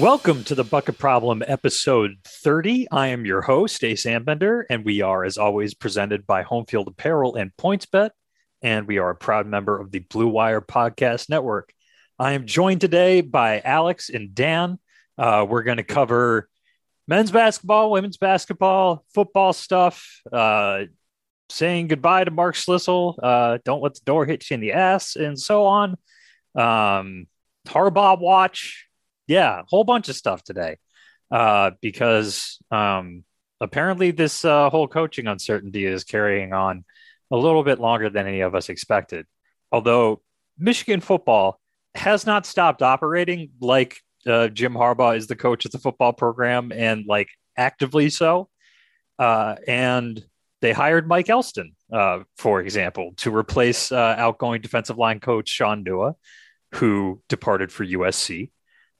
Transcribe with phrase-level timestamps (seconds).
[0.00, 2.90] Welcome to the Bucket Problem episode 30.
[2.90, 7.36] I am your host, Ace Anbender, and we are, as always, presented by Homefield Apparel
[7.36, 8.08] and PointsBet,
[8.62, 11.74] and we are a proud member of the Blue Wire Podcast Network.
[12.18, 14.78] I am joined today by Alex and Dan.
[15.18, 16.48] Uh, we're going to cover
[17.06, 20.84] men's basketball, women's basketball, football stuff, uh,
[21.50, 25.14] saying goodbye to Mark Schlissel, uh, don't let the door hit you in the ass,
[25.16, 25.90] and so on.
[26.54, 27.26] Um,
[27.66, 28.86] Harbaugh watch,
[29.30, 30.76] yeah, whole bunch of stuff today
[31.30, 33.22] uh, because um,
[33.60, 36.84] apparently this uh, whole coaching uncertainty is carrying on
[37.30, 39.26] a little bit longer than any of us expected.
[39.70, 40.20] Although
[40.58, 41.60] Michigan football
[41.94, 46.72] has not stopped operating like uh, Jim Harbaugh is the coach of the football program
[46.72, 48.48] and like actively so.
[49.16, 50.24] Uh, and
[50.60, 55.84] they hired Mike Elston, uh, for example, to replace uh, outgoing defensive line coach Shaun
[55.84, 56.14] Nua,
[56.74, 58.50] who departed for USC.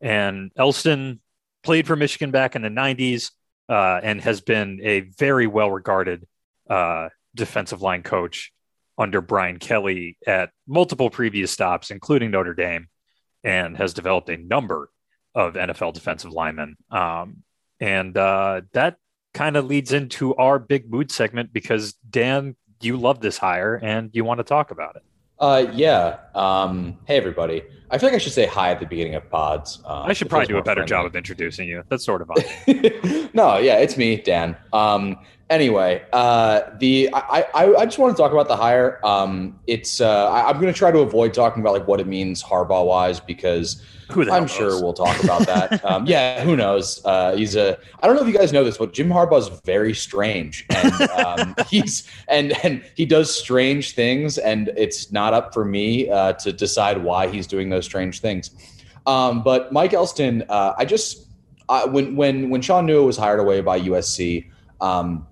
[0.00, 1.20] And Elston
[1.62, 3.30] played for Michigan back in the 90s
[3.68, 6.26] uh, and has been a very well regarded
[6.68, 8.52] uh, defensive line coach
[8.98, 12.88] under Brian Kelly at multiple previous stops, including Notre Dame,
[13.42, 14.90] and has developed a number
[15.34, 16.76] of NFL defensive linemen.
[16.90, 17.42] Um,
[17.78, 18.96] and uh, that
[19.32, 24.10] kind of leads into our big mood segment because Dan, you love this hire and
[24.12, 25.02] you want to talk about it.
[25.41, 26.19] Uh, yeah.
[26.34, 27.62] Um, hey, everybody.
[27.91, 29.80] I feel like I should say hi at the beginning of pods.
[29.84, 30.88] Uh, I should probably do a better friendly.
[30.88, 31.82] job of introducing you.
[31.88, 32.44] That's sort of odd.
[33.34, 34.56] no, yeah, it's me, Dan.
[34.72, 35.19] Um,
[35.50, 39.04] anyway, uh, the I, I, I just want to talk about the hire.
[39.04, 42.06] Um, it's uh, I, am going to try to avoid talking about like what it
[42.06, 44.50] means Harbaugh wise because I'm knows?
[44.50, 45.84] sure we'll talk about that.
[45.90, 47.04] um, yeah, who knows?
[47.04, 47.76] Uh, he's a.
[48.00, 51.02] I don't know if you guys know this, but Jim Harbaugh is very strange, and
[51.10, 56.32] um, he's and and he does strange things, and it's not up for me uh,
[56.34, 58.50] to decide why he's doing those strange things.
[59.06, 61.26] Um, but Mike Elston, uh, I just
[61.69, 64.46] I, when when when Shaun Nua was hired away by USC.
[64.80, 65.26] Um,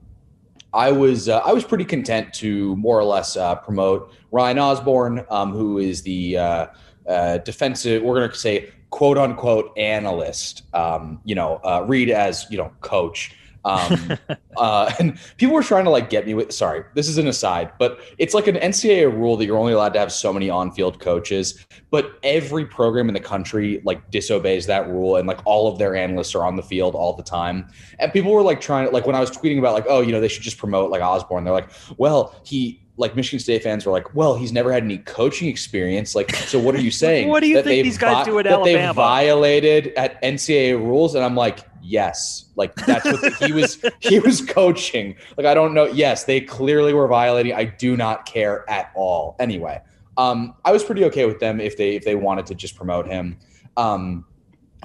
[0.72, 5.24] I was uh, I was pretty content to more or less uh, promote Ryan Osborne,
[5.30, 6.66] um, who is the uh,
[7.08, 12.46] uh, defensive, we're going to say quote unquote analyst, um, you know, uh, read as,
[12.50, 13.34] you know, coach.
[13.64, 14.18] Um,
[14.56, 17.72] uh, and people were trying to like get me with, sorry, this is an aside,
[17.78, 20.72] but it's like an NCAA rule that you're only allowed to have so many on
[20.72, 25.16] field coaches, but every program in the country like disobeys that rule.
[25.16, 27.68] And like all of their analysts are on the field all the time.
[27.98, 30.12] And people were like trying to, like when I was tweeting about like, oh, you
[30.12, 33.86] know, they should just promote like Osborne, they're like, well, he, like Michigan State fans
[33.86, 36.14] were like, "Well, he's never had any coaching experience.
[36.14, 37.28] Like, so what are you saying?
[37.28, 38.88] what do you that think these guys vi- do at that Alabama?
[38.88, 43.82] They violated at NCAA rules?" And I'm like, "Yes, like that's what he was.
[44.00, 45.16] He was coaching.
[45.36, 45.86] Like, I don't know.
[45.86, 47.54] Yes, they clearly were violating.
[47.54, 49.36] I do not care at all.
[49.38, 49.80] Anyway,
[50.16, 53.06] um, I was pretty okay with them if they if they wanted to just promote
[53.06, 53.38] him.
[53.76, 54.24] Um,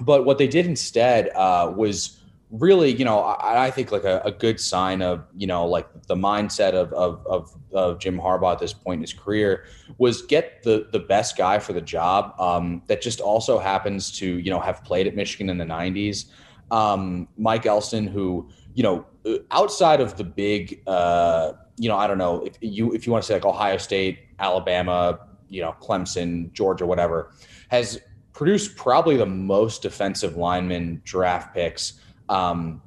[0.02, 2.19] but what they did instead uh, was
[2.53, 5.88] really, you know, I, I think like a, a, good sign of, you know, like
[6.03, 9.66] the mindset of, of, of, of, Jim Harbaugh at this point in his career
[9.97, 14.38] was get the, the best guy for the job um, that just also happens to,
[14.38, 16.25] you know, have played at Michigan in the 90s.
[16.69, 19.06] Um, Mike Elston, who, you know,
[19.50, 23.24] outside of the big, uh, you know, I don't know if you if you want
[23.24, 27.31] to say like Ohio State, Alabama, you know, Clemson, Georgia, whatever,
[27.70, 28.00] has
[28.31, 32.81] produced probably the most defensive lineman draft picks um,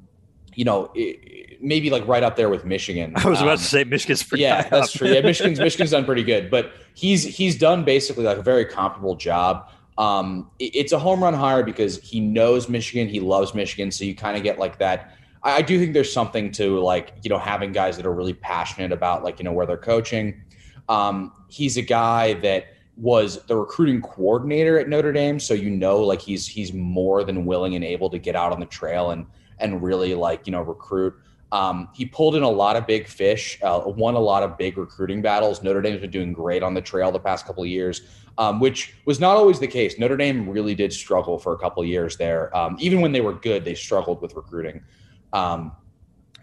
[0.55, 3.13] you know, it, maybe like right up there with Michigan.
[3.17, 4.43] I was about um, to say Michigan's pretty.
[4.43, 5.09] Yeah, that's true.
[5.09, 9.17] Yeah, Michigan's Michigan's done pretty good, but he's he's done basically like a very comparable
[9.17, 9.71] job.
[9.99, 14.05] Um, it, it's a home run hire because he knows Michigan, he loves Michigan, so
[14.05, 15.15] you kind of get like that.
[15.43, 18.35] I, I do think there's something to like you know having guys that are really
[18.35, 20.43] passionate about like you know where they're coaching.
[20.89, 22.67] Um, he's a guy that
[22.97, 27.45] was the recruiting coordinator at Notre Dame, so you know like he's he's more than
[27.45, 29.27] willing and able to get out on the trail and
[29.59, 31.15] and really like you know recruit.
[31.53, 34.77] Um, he pulled in a lot of big fish, uh, won a lot of big
[34.77, 35.63] recruiting battles.
[35.63, 38.03] Notre Dame's been doing great on the trail the past couple of years,
[38.37, 39.99] um, which was not always the case.
[39.99, 42.55] Notre Dame really did struggle for a couple of years there.
[42.57, 44.83] Um, even when they were good, they struggled with recruiting.
[45.33, 45.73] Um,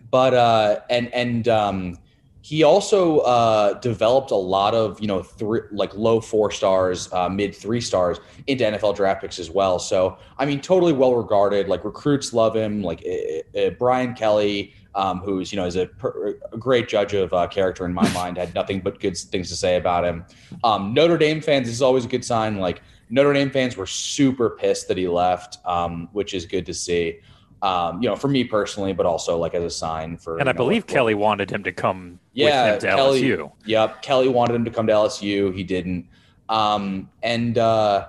[0.09, 1.97] but uh, and and um,
[2.43, 7.29] he also uh, developed a lot of you know three like low four stars, uh,
[7.29, 9.79] mid three stars into NFL draft picks as well.
[9.79, 11.69] So I mean, totally well regarded.
[11.69, 12.83] Like recruits love him.
[12.83, 17.13] Like uh, uh Brian Kelly, um, who's you know is a, per, a great judge
[17.13, 20.25] of uh, character in my mind, had nothing but good things to say about him.
[20.65, 22.59] Um, Notre Dame fans, this is always a good sign.
[22.59, 26.73] Like Notre Dame fans were super pissed that he left, um, which is good to
[26.73, 27.21] see
[27.63, 30.37] um, you know, for me personally, but also like as a sign for.
[30.37, 33.51] And I know, believe Kelly wanted him to come yeah, to Kelly, LSU.
[33.65, 35.55] Yep, Kelly wanted him to come to LSU.
[35.55, 36.05] He didn't.
[36.49, 38.07] Um, and uh,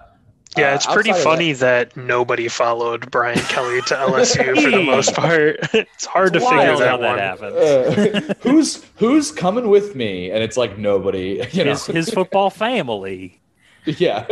[0.56, 4.82] Yeah, uh, it's pretty funny that, that, nobody followed Brian Kelly to LSU for the
[4.86, 5.60] most part.
[5.72, 7.54] It's hard it's to figure that, that happens.
[7.54, 10.32] Uh, who's who's coming with me?
[10.32, 11.46] And it's like nobody.
[11.52, 13.40] You know, his, his football family.
[13.98, 14.26] Yeah.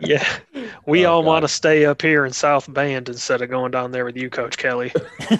[0.00, 0.38] yeah.
[0.86, 3.92] We oh, all want to stay up here in South Bend instead of going down
[3.92, 4.92] there with you, Coach Kelly.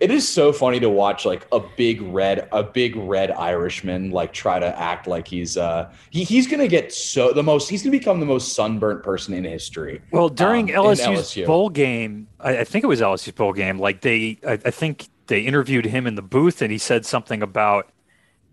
[0.00, 4.32] it is so funny to watch like a big red, a big red Irishman like
[4.32, 7.90] try to act like he's uh he, he's gonna get so the most he's gonna
[7.96, 10.00] become the most sunburnt person in history.
[10.12, 11.46] Well, during um, LSU's LSU.
[11.46, 15.08] bowl game, I, I, think it was LSU's bowl game, like they I, I think
[15.26, 17.90] they interviewed him in the booth and he said something about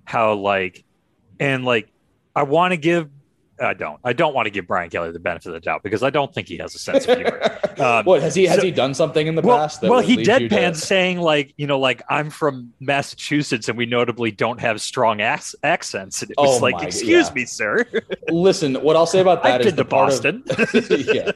[0.05, 0.83] how like
[1.39, 1.89] and like
[2.35, 3.09] I want to give
[3.61, 3.99] I don't.
[4.03, 6.33] I don't want to give Brian Kelly the benefit of the doubt because I don't
[6.33, 7.59] think he has a sense of humor.
[7.79, 9.81] Um, what has he has so, he done something in the well, past?
[9.81, 14.59] well, he deadpans saying like you know like I'm from Massachusetts and we notably don't
[14.59, 16.21] have strong ac- accents.
[16.21, 17.33] And it was oh like, my, excuse yeah.
[17.33, 17.85] me, sir.
[18.29, 20.43] Listen, what I'll say about that I've is been to Boston.
[20.49, 21.31] Of, yeah.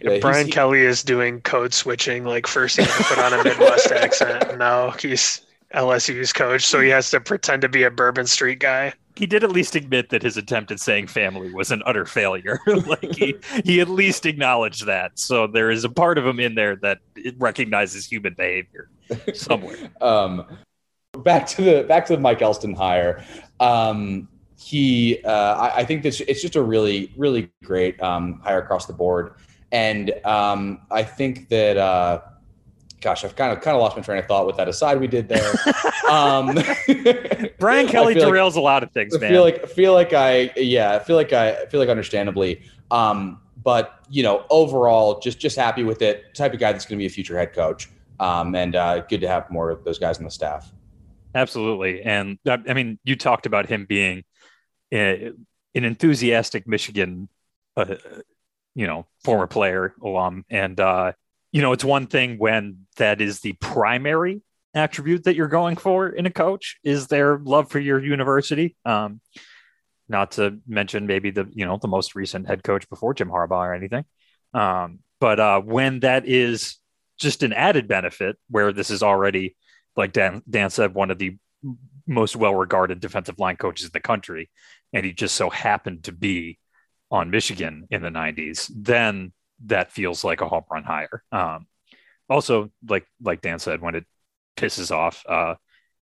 [0.00, 2.24] Yeah, Brian Kelly is doing code switching.
[2.24, 4.58] Like first he had to put on a Midwest accent.
[4.58, 8.92] Now he's LSU's coach, so he has to pretend to be a Bourbon Street guy
[9.16, 12.60] he did at least admit that his attempt at saying family was an utter failure.
[12.86, 13.34] like he,
[13.64, 15.18] he at least acknowledged that.
[15.18, 16.98] So there is a part of him in there that
[17.38, 18.90] recognizes human behavior
[19.34, 19.76] somewhere.
[20.02, 20.44] um,
[21.24, 23.24] back to the back to the Mike Elston hire.
[23.58, 24.28] Um,
[24.58, 28.86] he, uh, I, I, think this it's just a really really great um, hire across
[28.86, 29.34] the board,
[29.72, 31.76] and um, I think that.
[31.76, 32.20] Uh,
[33.06, 35.06] gosh, I've kind of kind of lost my train of thought with that aside we
[35.06, 35.54] did there.
[36.10, 36.56] um,
[37.60, 40.96] Brian Kelly derails like, a lot of things, I feel like feel like I yeah,
[40.96, 42.62] I feel like I feel like understandably.
[42.90, 46.34] Um, but you know, overall, just just happy with it.
[46.34, 47.88] Type of guy that's going to be a future head coach,
[48.18, 50.72] um, and uh, good to have more of those guys on the staff.
[51.32, 54.24] Absolutely, and I mean, you talked about him being
[54.92, 55.30] a,
[55.76, 57.28] an enthusiastic Michigan,
[57.76, 57.94] uh,
[58.74, 61.12] you know, former player alum, and uh,
[61.52, 64.42] you know, it's one thing when that is the primary
[64.74, 68.76] attribute that you're going for in a coach is their love for your university.
[68.84, 69.20] Um,
[70.08, 73.66] not to mention maybe the you know the most recent head coach before Jim Harbaugh
[73.66, 74.04] or anything.
[74.54, 76.76] Um, but uh, when that is
[77.18, 79.56] just an added benefit, where this is already
[79.96, 81.36] like Dan, Dan said, one of the
[82.06, 84.50] most well-regarded defensive line coaches in the country,
[84.92, 86.58] and he just so happened to be
[87.10, 89.32] on Michigan in the '90s, then
[89.64, 91.22] that feels like a home run hire.
[91.32, 91.66] Um,
[92.28, 94.04] also, like like Dan said, when it
[94.56, 95.54] pisses off uh,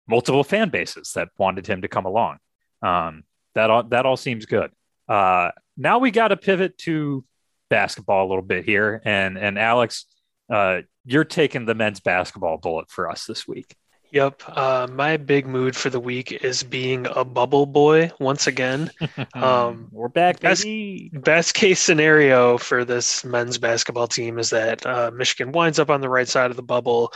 [0.08, 2.38] multiple fan bases that wanted him to come along,
[2.82, 3.24] um,
[3.54, 4.70] that all that all seems good.
[5.08, 7.24] Uh, now we got to pivot to
[7.68, 10.06] basketball a little bit here, and and Alex,
[10.52, 13.74] uh, you're taking the men's basketball bullet for us this week.
[14.14, 14.42] Yep.
[14.46, 18.90] Uh, my big mood for the week is being a bubble boy once again.
[19.34, 20.64] Um, We're back, best,
[21.12, 26.00] best, case scenario for this men's basketball team is that uh, Michigan winds up on
[26.00, 27.12] the right side of the bubble,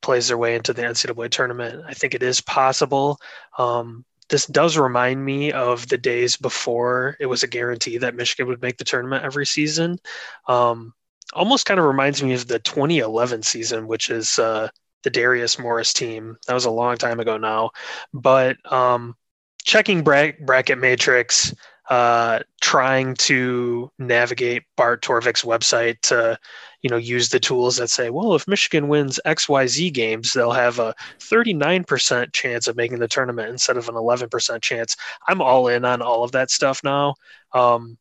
[0.00, 1.82] plays their way into the NCAA tournament.
[1.86, 3.18] I think it is possible.
[3.58, 8.46] Um, this does remind me of the days before it was a guarantee that Michigan
[8.46, 9.98] would make the tournament every season.
[10.46, 10.94] Um,
[11.32, 14.38] almost kind of reminds me of the 2011 season, which is.
[14.38, 14.68] Uh,
[15.06, 16.36] the Darius Morris team.
[16.48, 17.70] That was a long time ago now.
[18.12, 19.14] But um,
[19.62, 21.54] checking bra- bracket matrix,
[21.88, 26.36] uh, trying to navigate Bart Torvik's website to,
[26.82, 30.80] you know, use the tools that say, well, if Michigan wins XYZ games, they'll have
[30.80, 34.96] a 39% chance of making the tournament instead of an 11% chance.
[35.28, 37.14] I'm all in on all of that stuff now.
[37.52, 37.96] Um,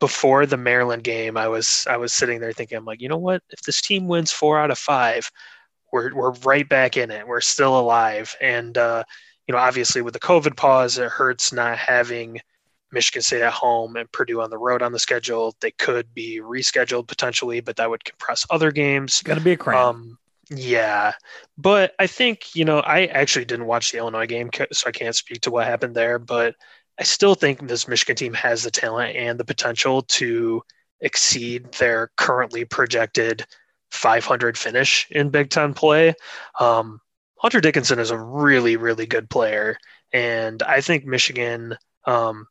[0.00, 3.18] before the Maryland game, I was I was sitting there thinking, I'm like, you know
[3.18, 3.42] what?
[3.50, 5.30] If this team wins four out of five,
[5.92, 7.26] we're we're right back in it.
[7.26, 9.04] We're still alive, and uh,
[9.46, 12.40] you know, obviously with the COVID pause, it hurts not having
[12.92, 15.54] Michigan State at home and Purdue on the road on the schedule.
[15.60, 19.22] They could be rescheduled potentially, but that would compress other games.
[19.22, 19.80] Going to be a cramp.
[19.80, 20.18] Um,
[20.50, 21.12] yeah,
[21.58, 25.16] but I think you know I actually didn't watch the Illinois game, so I can't
[25.16, 26.18] speak to what happened there.
[26.18, 26.54] But
[26.98, 30.62] I still think this Michigan team has the talent and the potential to
[31.00, 33.46] exceed their currently projected
[33.90, 36.14] 500 finish in Big Ten play.
[36.60, 37.00] Um,
[37.38, 39.78] Hunter Dickinson is a really, really good player.
[40.12, 42.46] And I think Michigan, um,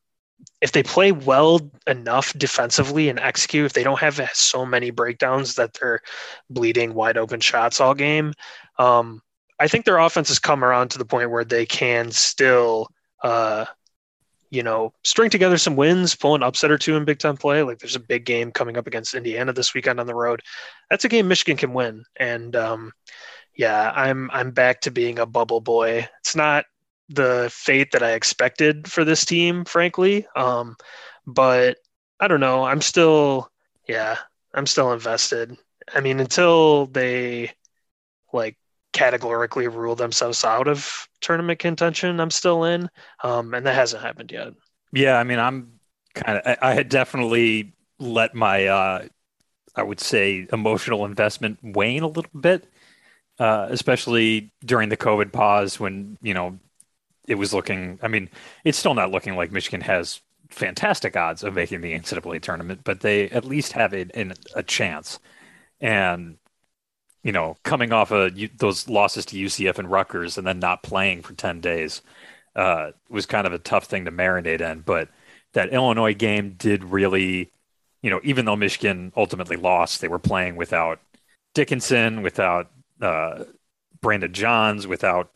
[0.60, 5.56] if they play well enough defensively and execute, if they don't have so many breakdowns
[5.56, 6.00] that they're
[6.48, 8.32] bleeding wide open shots all game,
[8.78, 9.20] um,
[9.58, 12.88] I think their offense has come around to the point where they can still
[13.22, 13.64] uh,
[14.50, 17.62] you know, string together some wins, pull an upset or two in Big Ten play.
[17.62, 20.42] Like there's a big game coming up against Indiana this weekend on the road.
[20.90, 22.04] That's a game Michigan can win.
[22.16, 22.92] And um,
[23.54, 26.08] yeah, I'm I'm back to being a bubble boy.
[26.20, 26.64] It's not
[27.08, 30.26] the fate that I expected for this team, frankly.
[30.36, 30.76] Um,
[31.26, 31.78] but
[32.20, 32.64] I don't know.
[32.64, 33.50] I'm still,
[33.86, 34.16] yeah,
[34.54, 35.56] I'm still invested.
[35.94, 37.52] I mean, until they
[38.32, 38.56] like
[38.98, 42.90] categorically rule themselves out of tournament contention, I'm still in.
[43.22, 44.54] Um, and that hasn't happened yet.
[44.92, 45.78] Yeah, I mean, I'm
[46.14, 49.06] kind of, I, I had definitely let my, uh,
[49.76, 52.68] I would say, emotional investment wane a little bit,
[53.38, 56.58] uh, especially during the COVID pause when, you know,
[57.28, 58.28] it was looking, I mean,
[58.64, 63.00] it's still not looking like Michigan has fantastic odds of making the NCAA tournament, but
[63.00, 65.20] they at least have it in a chance.
[65.80, 66.38] And
[67.22, 71.22] you know, coming off of those losses to UCF and Rutgers and then not playing
[71.22, 72.02] for ten days
[72.56, 74.80] uh, was kind of a tough thing to marinate in.
[74.80, 75.08] But
[75.52, 77.50] that Illinois game did really,
[78.02, 81.00] you know, even though Michigan ultimately lost, they were playing without
[81.54, 82.70] Dickinson, without
[83.00, 83.44] uh,
[84.00, 85.30] Brandon Johns, without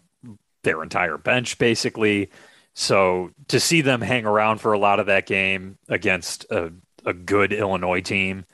[0.63, 2.31] their entire bench, basically.
[2.75, 6.73] So to see them hang around for a lot of that game against a,
[7.05, 8.45] a good Illinois team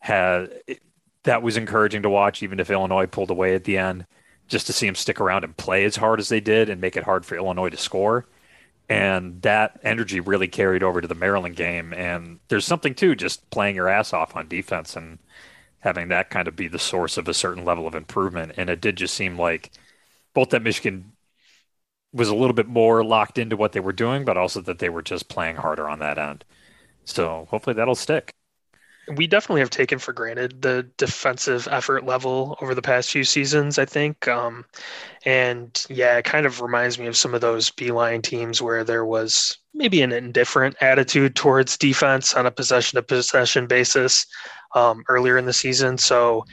[0.00, 0.50] had
[1.24, 4.06] that was encouraging to watch, even if Illinois pulled away at the end,
[4.48, 6.96] just to see them stick around and play as hard as they did and make
[6.96, 8.26] it hard for Illinois to score.
[8.88, 11.92] And that energy really carried over to the Maryland game.
[11.94, 15.18] And there's something too, just playing your ass off on defense and
[15.80, 18.52] having that kind of be the source of a certain level of improvement.
[18.56, 19.70] And it did just seem like
[20.34, 21.12] both that Michigan
[22.12, 24.88] was a little bit more locked into what they were doing, but also that they
[24.90, 26.44] were just playing harder on that end.
[27.04, 28.34] So hopefully that'll stick.
[29.08, 33.78] We definitely have taken for granted the defensive effort level over the past few seasons,
[33.78, 34.28] I think.
[34.28, 34.64] Um,
[35.24, 39.04] and yeah, it kind of reminds me of some of those Beilein teams where there
[39.04, 44.24] was maybe an indifferent attitude towards defense on a possession to possession basis
[44.74, 45.98] um, earlier in the season.
[45.98, 46.44] So,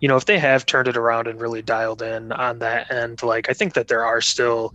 [0.00, 3.22] you know, if they have turned it around and really dialed in on that end,
[3.22, 4.74] like I think that there are still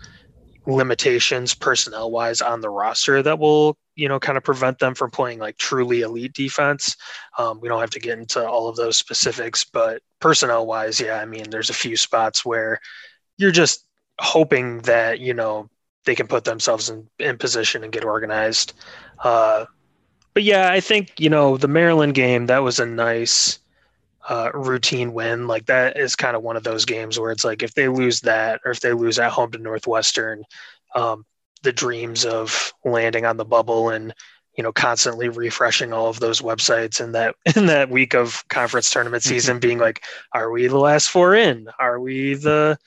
[0.66, 5.12] limitations personnel wise on the roster that will you know kind of prevent them from
[5.12, 6.98] playing like truly elite defense
[7.38, 11.20] um, we don't have to get into all of those specifics but personnel wise yeah
[11.22, 12.80] i mean there's a few spots where
[13.38, 13.86] you're just
[14.20, 15.70] hoping that you know
[16.06, 18.74] they can put themselves in, in position and get organized
[19.24, 19.66] uh,
[20.34, 23.60] but yeah i think you know the maryland game that was a nice
[24.30, 25.48] uh, routine win.
[25.48, 28.22] Like that is kind of one of those games where it's like if they lose
[28.22, 30.44] that or if they lose at home to Northwestern,
[30.94, 31.26] um,
[31.64, 34.14] the dreams of landing on the bubble and
[34.58, 38.92] you know constantly refreshing all of those websites in that in that week of conference
[38.92, 39.34] tournament mm-hmm.
[39.34, 40.04] season being like
[40.34, 41.68] are we the last four in?
[41.80, 42.78] Are we the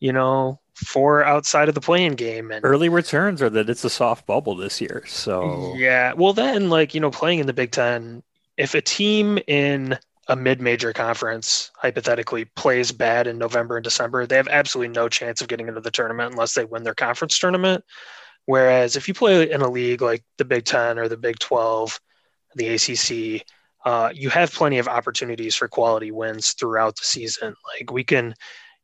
[0.00, 2.50] you know four outside of the playing game?
[2.50, 5.74] And early returns are that it's a soft bubble this year so.
[5.76, 6.12] Yeah.
[6.14, 8.22] Well then like you know playing in the big ten
[8.56, 9.98] if a team in
[10.28, 15.42] a mid-major conference hypothetically plays bad in November and December, they have absolutely no chance
[15.42, 17.84] of getting into the tournament unless they win their conference tournament.
[18.46, 21.98] Whereas if you play in a league like the Big Ten or the Big Twelve,
[22.54, 23.46] the ACC,
[23.84, 27.54] uh, you have plenty of opportunities for quality wins throughout the season.
[27.78, 28.34] Like we can,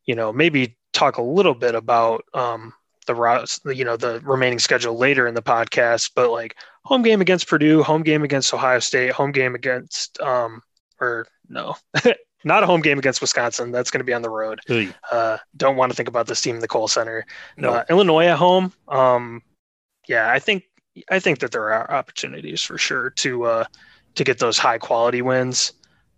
[0.04, 2.72] you know, maybe talk a little bit about um,
[3.06, 7.48] the you know the remaining schedule later in the podcast, but like home game against
[7.48, 10.62] Purdue, home game against Ohio State, home game against um,
[11.00, 11.76] or no,
[12.44, 13.72] not a home game against Wisconsin.
[13.72, 14.60] That's going to be on the road.
[15.10, 17.26] Uh, don't want to think about this team in the Kohl Center.
[17.56, 18.72] No, uh, Illinois at home.
[18.88, 19.42] Um,
[20.08, 20.64] yeah, I think
[21.10, 23.64] I think that there are opportunities for sure to uh,
[24.14, 25.72] to get those high quality wins.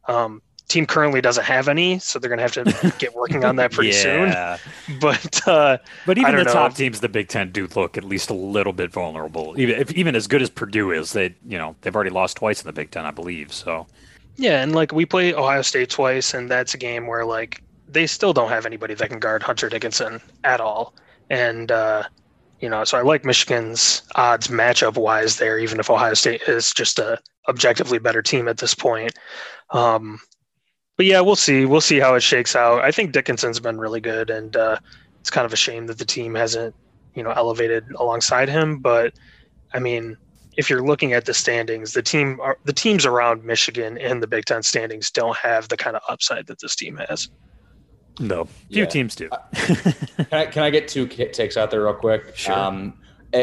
[0.09, 3.57] Um, team currently doesn't have any, so they're going to have to get working on
[3.57, 4.57] that pretty yeah.
[4.57, 4.99] soon.
[5.01, 6.53] But uh, but even the know.
[6.53, 9.55] top teams, the Big Ten, do look at least a little bit vulnerable.
[9.59, 12.61] Even if even as good as Purdue is, they you know they've already lost twice
[12.61, 13.53] in the Big Ten, I believe.
[13.53, 13.87] So
[14.37, 18.07] yeah, and like we play Ohio State twice, and that's a game where like they
[18.07, 20.95] still don't have anybody that can guard Hunter Dickinson at all.
[21.31, 22.05] And uh,
[22.63, 26.73] you know, so I like Michigan's odds matchup wise there, even if Ohio State is
[26.73, 29.13] just a objectively better team at this point.
[29.71, 30.21] Um,
[30.97, 31.67] but yeah, we'll see.
[31.67, 32.83] We'll see how it shakes out.
[32.83, 34.79] I think Dickinson's been really good, and uh,
[35.19, 36.73] it's kind of a shame that the team hasn't,
[37.17, 38.79] you know, elevated alongside him.
[38.79, 39.13] But
[39.75, 40.17] I mean,
[40.57, 44.45] if you're looking at the standings, the team the teams around Michigan in the Big
[44.45, 47.29] Ten standings don't have the kind of upside that this team has.
[48.21, 48.85] No, few yeah.
[48.87, 49.29] teams do.
[49.55, 52.37] can, I, can I get two takes out there real quick?
[52.37, 52.55] Sure.
[52.55, 52.95] Um,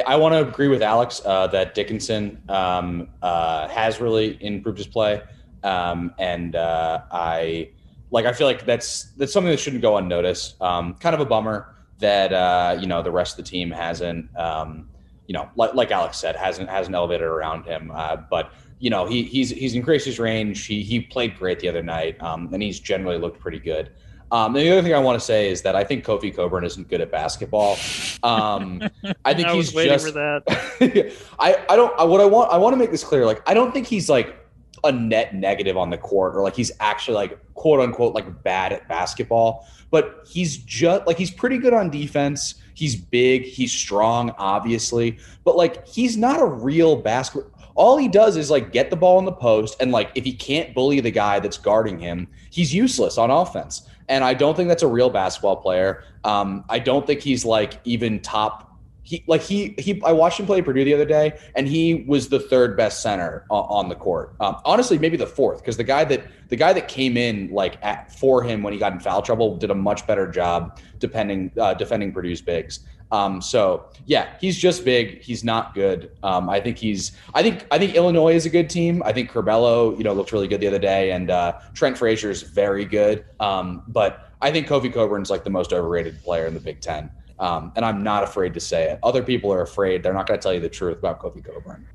[0.05, 4.85] I want to agree with Alex uh, that Dickinson um, uh, has really improved his
[4.85, 5.23] play,
[5.63, 7.71] um, and uh, I
[8.11, 8.27] like.
[8.27, 10.61] I feel like that's that's something that shouldn't go unnoticed.
[10.61, 14.29] Um, kind of a bummer that uh, you know the rest of the team hasn't
[14.37, 14.89] um,
[15.29, 17.91] you know, like, like Alex said, hasn't hasn't elevated around him.
[17.93, 20.65] Uh, but you know, he he's he's increased his range.
[20.65, 23.91] He he played great the other night, um, and he's generally looked pretty good.
[24.31, 26.87] Um, the other thing I want to say is that I think Kofi Cockburn isn't
[26.87, 27.77] good at basketball.
[28.23, 28.81] Um,
[29.25, 30.05] I think I he's just.
[30.05, 31.13] for that.
[31.39, 31.97] I I don't.
[31.99, 33.25] I, what I want I want to make this clear.
[33.25, 34.35] Like I don't think he's like
[34.83, 38.71] a net negative on the court or like he's actually like quote unquote like bad
[38.71, 39.67] at basketball.
[39.91, 42.55] But he's just like he's pretty good on defense.
[42.75, 43.43] He's big.
[43.43, 45.17] He's strong, obviously.
[45.43, 49.19] But like he's not a real basketball all he does is like get the ball
[49.19, 52.73] in the post and like if he can't bully the guy that's guarding him he's
[52.73, 56.03] useless on offense and i don't think that's a real basketball player.
[56.23, 58.65] Um, i don't think he's like even top
[59.03, 62.29] he like he he i watched him play purdue the other day and he was
[62.29, 64.35] the third best center on, the court.
[64.39, 67.77] Um, honestly maybe the fourth because the guy that the guy that came in like
[67.81, 71.51] at, for him when he got in foul trouble did a much better job depending
[71.57, 75.21] uh, defending purdue's bigs um, so yeah, he's just big.
[75.21, 76.11] He's not good.
[76.23, 77.11] Um, I think he's.
[77.33, 77.65] I think.
[77.71, 79.01] I think Illinois is a good team.
[79.03, 82.29] I think Curbelo, you know, looked really good the other day, and uh, Trent Frazier
[82.29, 83.25] is very good.
[83.39, 87.09] Um, but I think Kofi Cockburn's like the most overrated player in the Big Ten,
[87.39, 88.99] um, and I'm not afraid to say it.
[89.01, 90.03] Other people are afraid.
[90.03, 91.87] They're not going to tell you the truth about Kofi Cockburn.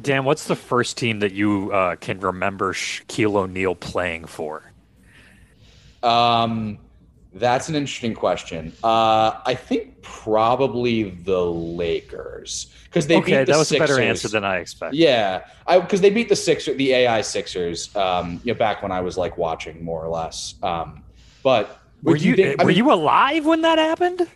[0.00, 4.72] Dan, what's the first team that you uh, can remember Shaquille O'Neal playing for?
[6.02, 6.78] Um,
[7.34, 8.72] that's an interesting question.
[8.84, 13.90] Uh, I think probably the Lakers because they okay, beat the that was Sixers.
[13.90, 14.98] a better answer than I expected.
[14.98, 17.94] Yeah, because they beat the Sixers, the AI Sixers.
[17.96, 20.54] Um, you know, back when I was like watching more or less.
[20.62, 21.02] Um,
[21.42, 24.18] but were you, think, were I mean, you alive when that happened?
[24.18, 24.28] That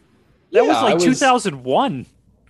[0.51, 2.07] Yeah, was like was- 2001.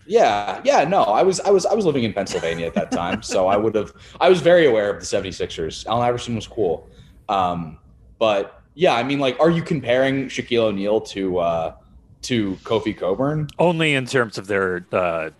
[0.09, 3.25] Yeah, yeah, no, I was, I was, I was living in Pennsylvania at that time,
[3.25, 5.85] so I would have, I was very aware of the 76ers.
[5.87, 6.89] Allen Iverson was cool,
[7.29, 7.79] um,
[8.21, 11.75] but yeah, I mean, like, are you comparing Shaquille O'Neal to uh,
[12.23, 13.49] to Kofi Cockburn?
[13.59, 15.31] Only in terms of their uh,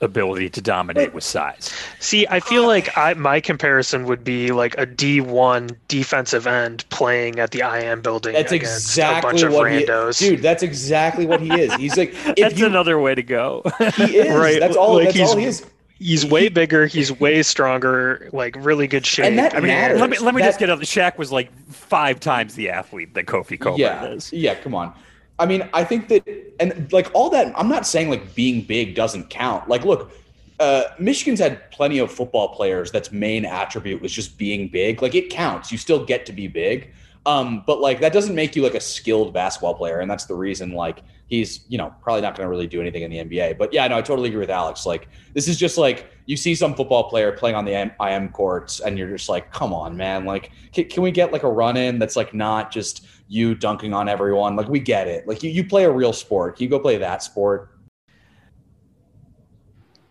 [0.00, 1.72] ability to dominate with size.
[2.00, 6.84] See, I feel like I my comparison would be like a D one defensive end
[6.90, 10.18] playing at the IM building That's against a bunch exactly of what he, randos.
[10.18, 10.42] dude.
[10.42, 11.72] That's exactly what he is.
[11.74, 13.62] He's like, if That's you, another way to go.
[13.96, 14.34] he is.
[14.36, 14.94] Right, That's all.
[14.96, 15.64] like that's he's- all he is.
[16.02, 16.86] He's way bigger.
[16.86, 18.28] He's way stronger.
[18.32, 19.26] Like really good shape.
[19.26, 20.00] And that I mean, matters.
[20.00, 20.80] let me let me That- just get up.
[20.80, 24.32] Shaq was like five times the athlete that Kofi Cockburn yeah, is.
[24.32, 24.92] Yeah, come on.
[25.38, 26.28] I mean, I think that,
[26.60, 29.68] and like all that, I'm not saying like being big doesn't count.
[29.68, 30.12] Like, look,
[30.60, 35.02] uh, Michigan's had plenty of football players that's main attribute was just being big.
[35.02, 35.72] Like, it counts.
[35.72, 36.92] You still get to be big.
[37.24, 40.34] Um, but like that doesn't make you like a skilled basketball player, and that's the
[40.34, 43.56] reason like he's you know probably not going to really do anything in the NBA.
[43.56, 44.84] But yeah, no, I totally agree with Alex.
[44.84, 48.28] Like this is just like you see some football player playing on the M- IM
[48.28, 50.26] courts, and you're just like, come on, man.
[50.26, 53.94] Like, can, can we get like a run in that's like not just you dunking
[53.94, 54.56] on everyone?
[54.56, 55.26] Like we get it.
[55.26, 56.56] Like you, you play a real sport.
[56.56, 57.70] Can you go play that sport?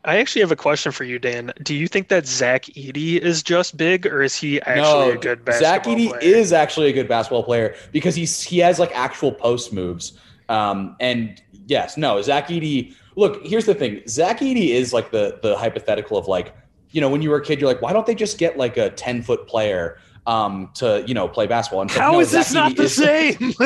[0.03, 1.53] I actually have a question for you, Dan.
[1.61, 5.45] Do you think that Zach Edey is just big, or is he actually a good
[5.45, 6.21] Zach basketball Edey player?
[6.23, 10.13] is actually a good basketball player because he's he has like actual post moves.
[10.51, 12.93] Um, and yes, no, Zach Edey.
[13.15, 14.01] Look, here's the thing.
[14.07, 16.53] Zach Edey is like the the hypothetical of like,
[16.91, 18.77] you know, when you were a kid, you're like, why don't they just get like
[18.77, 21.81] a 10 foot player um to you know play basketball?
[21.81, 23.35] And How no, is this not the is- same?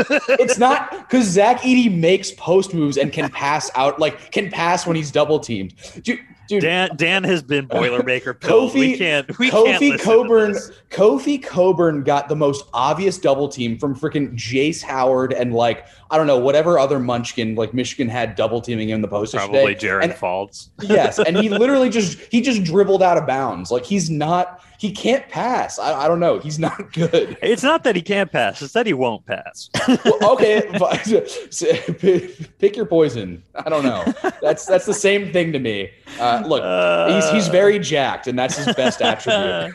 [0.44, 4.86] it's not because Zach Edey makes post moves and can pass out, like can pass
[4.88, 5.74] when he's double teamed.
[6.04, 8.72] Dude, dude Dan Dan has been Boilermaker Pill.
[8.74, 10.56] we Kofi- can't we can't Kofi to Cockburn.
[10.92, 16.18] Kofi Cockburn got the most obvious double team from freaking Jace Howard and like I
[16.18, 19.60] don't know whatever other Munchkin like Michigan had double teaming him in the post Probably
[19.74, 19.76] today.
[19.80, 20.70] Jared And- Faults.
[20.82, 23.72] yes, and he literally just he just dribbled out of bounds.
[23.72, 25.80] Like he's not he can't pass.
[25.80, 26.38] I, I don't know.
[26.38, 27.38] He's not good.
[27.42, 29.70] It's not that he can't pass; it's that he won't pass.
[29.88, 31.04] Well, okay, but-
[32.60, 33.42] pick your poison.
[33.56, 34.04] I don't know.
[34.42, 35.90] That's that's the same thing to me.
[36.20, 36.64] Uh, look,
[37.12, 39.74] he's he's very jacked, and that's his best attribute.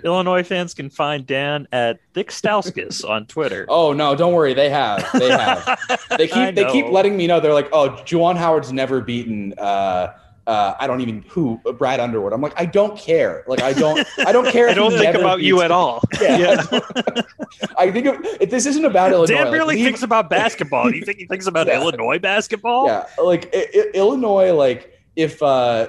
[0.04, 3.66] Illinois fans can find Dan at Dick Stauskas on Twitter.
[3.68, 4.54] Oh no, don't worry.
[4.54, 5.08] They have.
[5.12, 5.78] They have.
[6.16, 7.40] They keep they keep letting me know.
[7.40, 9.54] They're like, oh, Juwan Howard's never beaten.
[9.58, 10.12] Uh,
[10.46, 12.32] uh, I don't even who Brad Underwood.
[12.32, 13.44] I'm like, I don't care.
[13.46, 14.06] Like, I don't.
[14.26, 14.68] I don't care.
[14.70, 16.02] I don't think about you at all.
[16.20, 16.62] Yeah.
[17.78, 19.26] I think of, if this isn't about Illinois.
[19.34, 20.90] Dan like, barely leave- thinks about basketball.
[20.90, 21.80] Do you think he thinks about Yeah.
[21.80, 22.86] Illinois basketball?
[22.86, 24.52] Yeah, like I- I- Illinois.
[24.52, 25.88] Like if uh,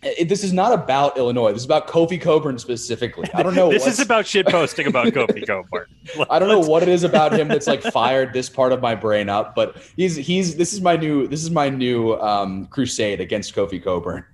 [0.00, 1.52] this is not about Illinois.
[1.52, 3.28] This is about Kofi Cockburn specifically.
[3.34, 3.68] I don't know.
[3.78, 5.86] This is about shit posting about Kofi Cockburn.
[6.30, 8.94] I don't know what it is about him that's like fired this part of my
[8.94, 13.20] brain up, but he's he's this is my new this is my new um, crusade
[13.20, 14.24] against Kofi Cockburn.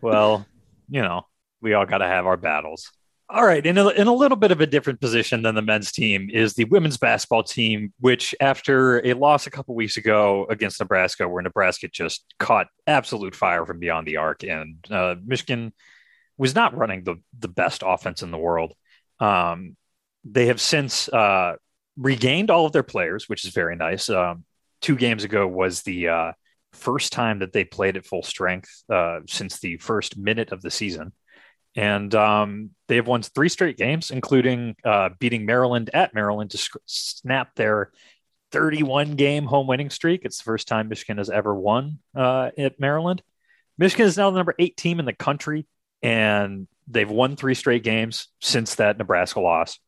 [0.00, 0.46] Well,
[0.88, 1.26] you know,
[1.60, 2.90] we all got to have our battles.
[3.32, 5.92] All right, in a, in a little bit of a different position than the men's
[5.92, 10.80] team is the women's basketball team, which after a loss a couple weeks ago against
[10.80, 15.72] Nebraska, where Nebraska just caught absolute fire from beyond the arc, and uh, Michigan
[16.38, 18.74] was not running the the best offense in the world.
[19.20, 19.76] Um,
[20.24, 21.54] they have since uh,
[21.96, 24.10] regained all of their players, which is very nice.
[24.10, 24.44] Um,
[24.80, 26.32] two games ago was the uh,
[26.72, 30.70] first time that they played at full strength uh, since the first minute of the
[30.70, 31.12] season.
[31.76, 36.58] And um, they have won three straight games, including uh, beating Maryland at Maryland to
[36.58, 37.92] sc- snap their
[38.52, 40.22] 31 game home winning streak.
[40.24, 43.22] It's the first time Michigan has ever won uh, at Maryland.
[43.78, 45.66] Michigan is now the number eight team in the country,
[46.02, 49.78] and they've won three straight games since that Nebraska loss.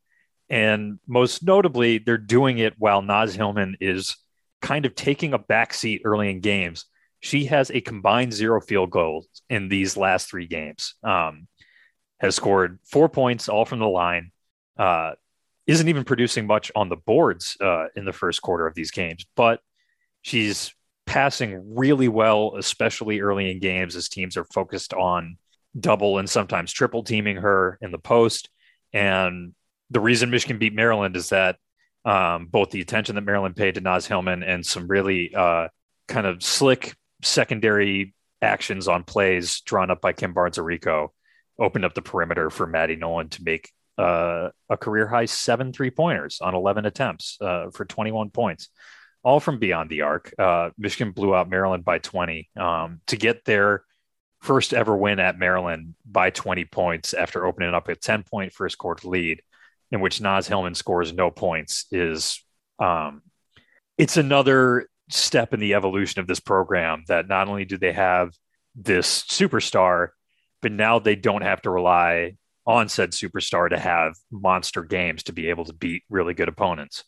[0.49, 4.15] And most notably, they're doing it while Naz Hillmon is
[4.61, 6.85] kind of taking a backseat early in games.
[7.19, 10.95] She has a combined zero field goals in these last three games.
[11.03, 11.47] Um,
[12.19, 14.31] has scored four points, all from the line.
[14.77, 15.11] Uh,
[15.65, 19.25] isn't even producing much on the boards uh, in the first quarter of these games,
[19.35, 19.61] but
[20.21, 20.73] she's
[21.05, 25.37] passing really well, especially early in games as teams are focused on
[25.79, 28.49] double and sometimes triple teaming her in the post.
[28.91, 29.53] And
[29.89, 31.57] the reason Michigan beat Maryland is that
[32.05, 35.69] um, both the attention that Maryland paid to Naz Hillmon and some really uh,
[36.07, 41.09] kind of slick secondary actions on plays drawn up by Kim Barnes Arico
[41.63, 45.91] opened up the perimeter for Maddie Nolan to make uh, a career high seven three
[45.91, 48.69] pointers on 11 attempts uh, for 21 points,
[49.23, 50.33] all from beyond the arc.
[50.37, 53.83] Uh, Michigan blew out Maryland by 20 um, to get their
[54.41, 58.77] first ever win at Maryland by 20 points after opening up a 10 point first
[58.77, 59.41] quarter lead,
[59.91, 62.43] in which Naz Hillmon scores no points, is
[62.79, 63.21] um,
[63.97, 68.33] it's another step in the evolution of this program that not only do they have
[68.75, 70.09] this superstar,
[70.63, 75.33] but now they don't have to rely on said superstar to have monster games to
[75.33, 77.03] be able to beat really good opponents.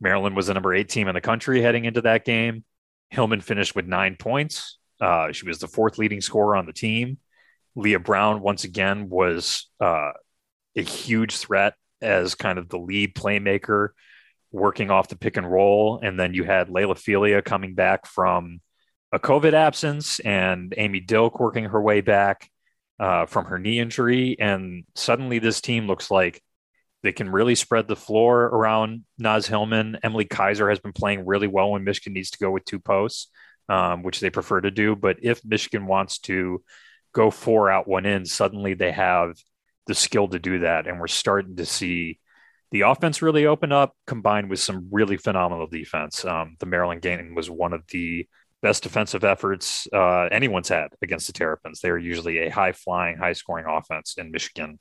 [0.00, 2.62] Maryland was the number eight team in the country heading into that game.
[3.08, 4.78] Hillmon finished with nine points.
[5.00, 7.18] Uh, she was the fourth leading scorer on the team.
[7.76, 10.12] Leigha Brown, once again, was uh,
[10.76, 13.88] a huge threat as kind of the lead playmaker
[14.52, 16.00] working off the pick and roll.
[16.02, 18.60] And then you had Laila Phelia coming back from
[19.12, 22.50] a COVID absence and Amy Dilk working her way back
[23.00, 24.36] uh, from her knee injury.
[24.38, 26.42] And suddenly this team looks like
[27.02, 29.98] they can really spread the floor around Naz Hillmon.
[30.02, 33.28] Emily Kiser has been playing really well when Michigan needs to go with two posts,
[33.70, 34.94] um, which they prefer to do.
[34.94, 36.62] But if Michigan wants to
[37.14, 39.34] go four out, one in, suddenly they have
[39.86, 40.86] the skill to do that.
[40.86, 42.20] And we're starting to see
[42.70, 46.22] the offense really open up combined with some really phenomenal defense.
[46.26, 48.28] Um, the Maryland game was one of the
[48.62, 51.80] best defensive efforts uh, anyone's had against the Terrapins.
[51.80, 54.78] They are usually a high flying, high scoring offense, in Michigan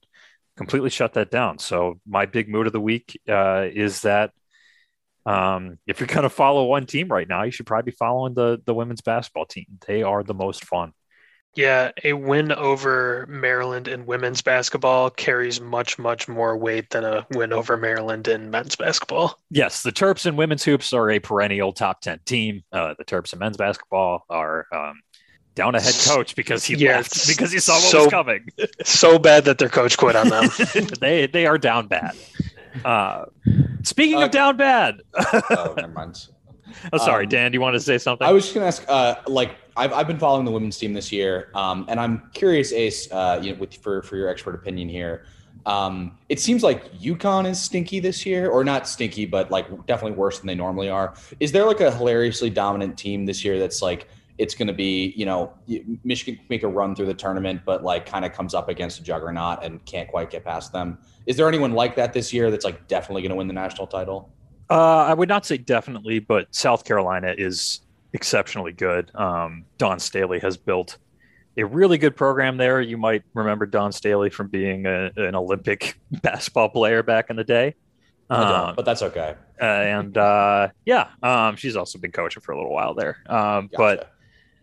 [0.60, 1.58] completely shut that down.
[1.58, 4.32] So my big mood of the week uh, is that
[5.26, 8.34] um, if you're going to follow one team right now, you should probably be following
[8.34, 9.68] the the women's basketball team.
[9.88, 10.92] They are the most fun.
[11.60, 17.28] Yeah, a win over Maryland in women's basketball carries much, much more weight than a
[17.32, 19.38] win over Maryland in men's basketball.
[19.50, 22.64] Yes, the Terps and women's hoops are a perennial top 10 team.
[22.72, 25.02] Uh, the Terps and men's basketball are um,
[25.54, 28.48] down a head coach because he yeah, left because he saw what so, was coming.
[28.86, 30.50] so bad that their coach quit on them.
[31.02, 32.16] they, they are down bad.
[32.86, 33.26] Uh,
[33.84, 35.02] speaking uh, of down bad.
[35.14, 36.26] oh, never mind.
[36.94, 37.52] Oh, sorry, um, Dan.
[37.52, 38.28] Do you want to say something?
[38.28, 40.94] I was just going to ask, uh, like, I've, I've been following the women's team
[40.94, 44.56] this year, um, and I'm curious, Ace, uh, you know, with, for for your expert
[44.56, 45.26] opinion here.
[45.66, 50.18] Um, it seems like UConn is stinky this year, or not stinky, but like definitely
[50.18, 51.14] worse than they normally are.
[51.40, 54.08] Is there like a hilariously dominant team this year that's like
[54.40, 55.54] it's going to be, you know,
[56.04, 59.04] Michigan make a run through the tournament, but like kind of comes up against a
[59.04, 60.98] juggernaut and can't quite get past them?
[61.26, 63.86] Is there anyone like that this year that's like definitely going to win the national
[63.86, 64.32] title?
[64.70, 67.82] Uh, I would not say definitely, but South Carolina is
[68.14, 69.14] exceptionally good.
[69.16, 70.98] Um, Dawn Staley has built
[71.58, 72.80] a really good program there.
[72.80, 77.44] You might remember Dawn Staley from being a, an Olympic basketball player back in the
[77.44, 77.76] day.
[78.30, 79.36] Um, but that's okay.
[79.60, 83.18] And uh, yeah, um, she's also been coaching for a little while there.
[83.26, 83.76] Um, gotcha.
[83.76, 84.12] But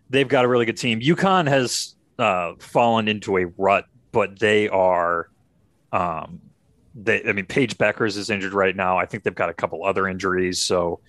[0.09, 1.01] they've got a really good team.
[1.01, 5.29] UConn has uh, fallen into a rut, but they are
[5.91, 6.41] um,
[6.97, 8.97] they, I mean, Paige Bueckers is injured right now.
[8.97, 10.99] I think they've got a couple other injuries, so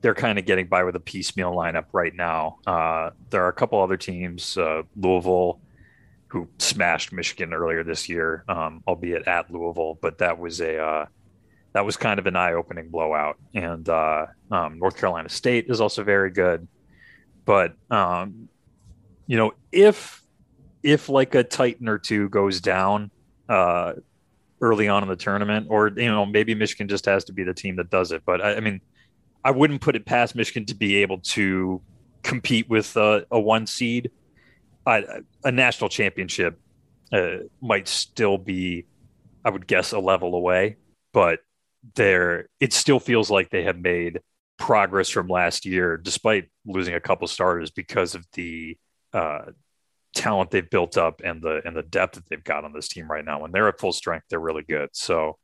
[0.00, 2.58] they're kind of getting by with a piecemeal lineup right now.
[2.66, 5.60] Uh, there are a couple other teams, uh, Louisville,
[6.28, 11.06] who smashed Michigan earlier this year, um, albeit at Louisville, but that was a uh,
[11.72, 13.36] that was kind of an eye-opening blowout.
[13.54, 16.66] And uh, um, North Carolina State is also very good,
[17.44, 18.48] but um,
[19.26, 20.22] you know, if
[20.82, 23.10] if like a Titan or two goes down,
[23.48, 23.94] uh,
[24.60, 27.54] early on in the tournament, or you know maybe Michigan just has to be the
[27.54, 28.22] team that does it.
[28.24, 28.80] But I, I mean,
[29.44, 31.80] I wouldn't put it past Michigan to be able to
[32.22, 34.10] compete with a, a one seed.
[34.86, 35.04] I,
[35.44, 36.58] a national championship
[37.12, 38.86] uh, might still be,
[39.44, 40.76] I would guess, a level away.
[41.12, 41.40] But
[41.94, 44.20] there it still feels like they have made
[44.58, 48.76] progress from last year, despite losing a couple starters because of the
[49.12, 49.46] uh,
[50.16, 53.10] talent they've built up and the and the depth that they've got on this team
[53.10, 53.40] right now.
[53.40, 54.88] When they're at full strength, they're really good.
[54.92, 55.38] So,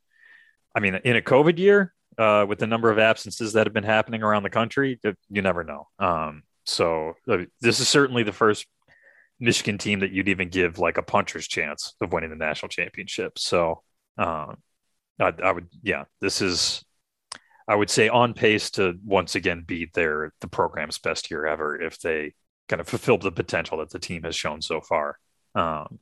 [0.74, 3.84] I mean, in a COVID year, uh, with the number of absences that have been
[3.84, 4.98] happening around the country,
[5.30, 5.88] you never know.
[5.98, 8.66] Um, so uh, this is certainly the first
[9.40, 13.38] Michigan team that you'd even give like a puncher's chance of winning the national championship.
[13.38, 13.82] So,
[14.18, 14.56] um,
[15.20, 16.84] I, I would, yeah, this is
[17.68, 21.80] I would say on pace to once again beat their the program's best year ever
[21.80, 22.34] if they
[22.68, 25.18] kind of fulfilled the potential that the team has shown so far.
[25.54, 25.98] Um,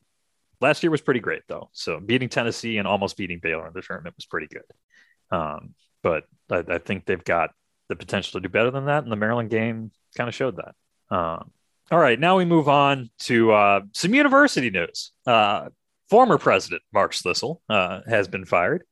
[0.60, 3.82] last year was pretty great though, so beating Tennessee and almost beating Baylor in the
[3.82, 5.36] tournament was pretty good.
[5.36, 7.50] Um, but I, I, think they've got
[7.88, 10.74] the potential to do better than that, and the Maryland game kind of showed that.
[11.14, 11.50] Um,
[11.90, 15.12] all right, now we move on to uh, some university news.
[15.26, 15.68] Uh,
[16.08, 18.84] former president Mark Schlissel uh, has been fired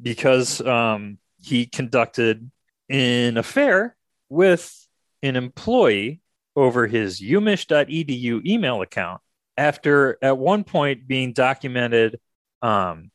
[0.00, 2.50] because um, he conducted
[2.90, 3.96] an affair
[4.28, 4.86] with
[5.22, 6.20] an employee
[6.56, 9.20] over his umich.edu email account
[9.56, 12.18] after at one point being documented
[12.62, 13.10] um,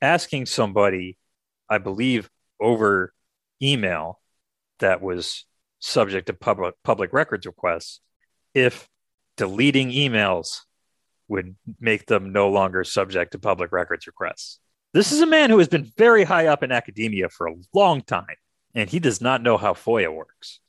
[0.00, 1.16] asking somebody,
[1.68, 2.28] I believe,
[2.60, 3.12] over
[3.62, 4.20] email
[4.80, 5.44] that was
[5.78, 8.00] subject to public public records requests
[8.54, 8.88] if
[9.36, 10.60] deleting emails
[11.28, 14.58] would make them no longer subject to public records requests.
[14.92, 18.02] This is a man who has been very high up in academia for a long
[18.02, 18.36] time,
[18.74, 20.60] and he does not know how FOIA works.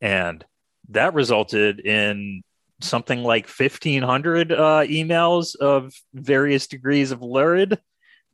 [0.00, 0.44] And
[0.90, 2.42] that resulted in
[2.80, 7.78] something like 1,500 uh, emails of various degrees of lurid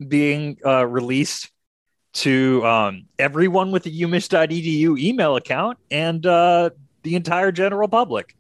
[0.07, 1.51] being uh, released
[2.13, 6.71] to um, everyone with a umich.edu email account and uh,
[7.03, 8.37] the entire general public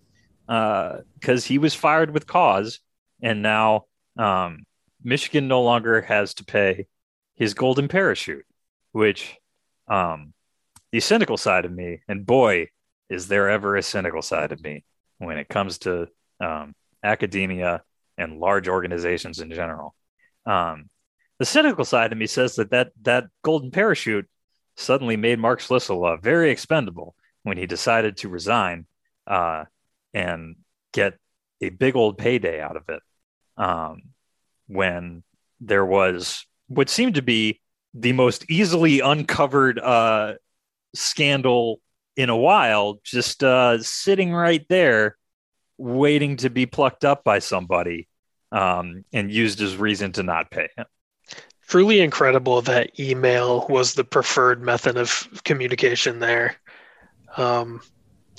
[0.46, 2.80] because uh, he was fired with cause.
[3.22, 4.64] And now um,
[5.02, 6.86] Michigan no longer has to pay
[7.34, 8.46] his golden parachute,
[8.92, 9.36] which
[9.88, 10.34] um,
[10.92, 12.68] the cynical side of me, and boy,
[13.14, 14.84] is there ever a cynical side of me
[15.18, 16.08] when it comes to
[16.40, 17.82] um, academia
[18.18, 19.94] and large organizations in general.
[20.46, 20.90] Um,
[21.38, 24.28] the cynical side of me says that that, that golden parachute
[24.76, 28.86] suddenly made Mark Schlissel uh, very expendable when he decided to resign
[29.26, 29.64] uh,
[30.12, 30.56] and
[30.92, 31.14] get
[31.60, 33.02] a big old payday out of it.
[33.56, 34.02] Um,
[34.66, 35.22] when
[35.60, 37.60] there was what seemed to be
[37.92, 40.34] the most easily uncovered uh,
[40.94, 41.80] scandal
[42.16, 45.16] in a while, just uh, sitting right there,
[45.78, 48.08] waiting to be plucked up by somebody
[48.52, 50.86] um, and used as reason to not pay him.
[51.66, 56.56] Truly incredible that email was the preferred method of communication there.
[57.36, 57.80] Um,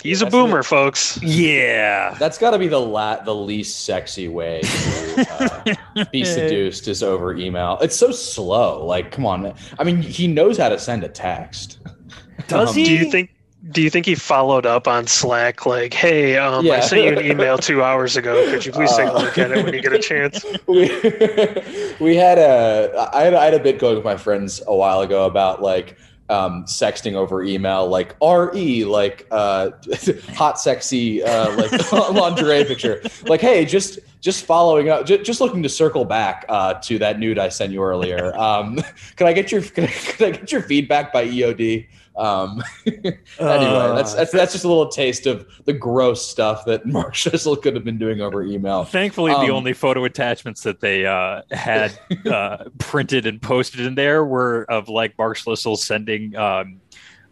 [0.03, 1.21] He's a boomer, the, folks.
[1.23, 6.87] Yeah, that's got to be the la- the least sexy way to uh, be seduced
[6.87, 7.79] is over email.
[7.81, 8.85] It's so slow.
[8.85, 9.55] Like, come on.
[9.79, 11.79] I mean, he knows how to send a text.
[12.47, 12.83] Does um, he?
[12.83, 13.34] Do you think?
[13.71, 16.73] Do you think he followed up on Slack like, "Hey, um, yeah.
[16.73, 18.45] I sent you an email two hours ago.
[18.51, 20.87] Could you please take a look at it when you get a chance?" We,
[21.99, 25.01] we had a I had, I had a bit going with my friends a while
[25.01, 25.97] ago about like
[26.29, 29.71] um, sexting over email, like re, like uh,
[30.33, 33.01] hot, sexy, uh, like lingerie picture.
[33.23, 37.19] Like, hey, just just following up, just, just looking to circle back uh, to that
[37.19, 38.35] nude I sent you earlier.
[38.35, 38.79] Um,
[39.15, 41.87] can I get your can I, can I get your feedback by EOD?
[42.17, 46.85] Um, anyway, uh, that's, that's that's just a little taste of the gross stuff that
[46.95, 48.85] Mark Schlissel could have been doing over email.
[48.85, 53.95] Thankfully, um, the only photo attachments that they uh, had uh, printed and posted in
[53.95, 56.79] there were of like Mark Schlissel sending um,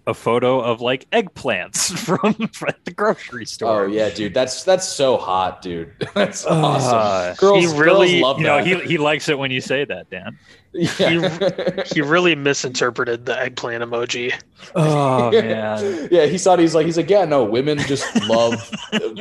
[0.06, 3.84] a photo of like eggplants from, from the grocery store.
[3.84, 5.94] Oh yeah, dude, that's that's so hot, dude.
[6.14, 6.98] That's awesome.
[6.98, 10.10] Uh, girls, he really, girls you know, he he likes it when you say that,
[10.10, 10.38] Dan.
[10.74, 11.10] Yeah.
[11.10, 14.34] he, he really misinterpreted the eggplant emoji.
[14.76, 16.10] Oh man.
[16.12, 18.72] yeah, he thought he's like he's like yeah no women just love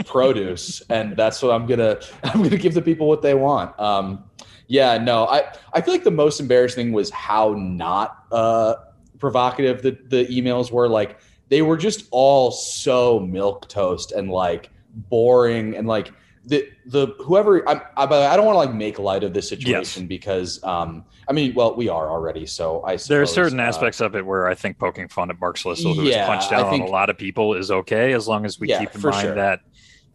[0.07, 3.79] produce and that's what I'm gonna I'm gonna give the people what they want.
[3.79, 4.25] Um,
[4.66, 8.75] yeah, no, I I feel like the most embarrassing thing was how not uh
[9.22, 10.88] provocative the the emails were.
[10.88, 16.12] Like they were just all so milk toast and like boring and like
[16.44, 20.02] the the whoever I, I, I don't want to like make light of this situation
[20.02, 20.08] yes.
[20.08, 23.64] because um I mean well we are already so I suppose, there are certain uh,
[23.64, 26.68] aspects of it where I think poking fun at Mark Schlissel who yeah, punched down
[26.68, 29.00] think, on a lot of people is okay as long as we yeah, keep in
[29.02, 29.35] mind sure.
[29.37, 29.61] that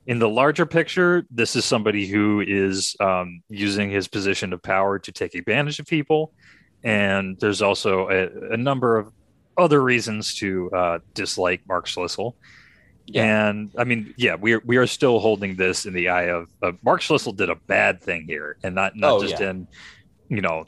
[0.05, 4.99] in the larger picture this is somebody who is um, using his position of power
[4.99, 6.33] to take advantage of people
[6.83, 9.11] and there's also a, a number of
[9.57, 12.35] other reasons to uh, dislike Mark Schlissel
[13.07, 13.49] yeah.
[13.49, 16.49] And I mean, yeah, we are we are still holding this in the eye of,
[16.61, 19.51] of Mark Schlissel did a bad thing here, and not not oh, just yeah.
[19.51, 19.67] in,
[20.27, 20.65] you know,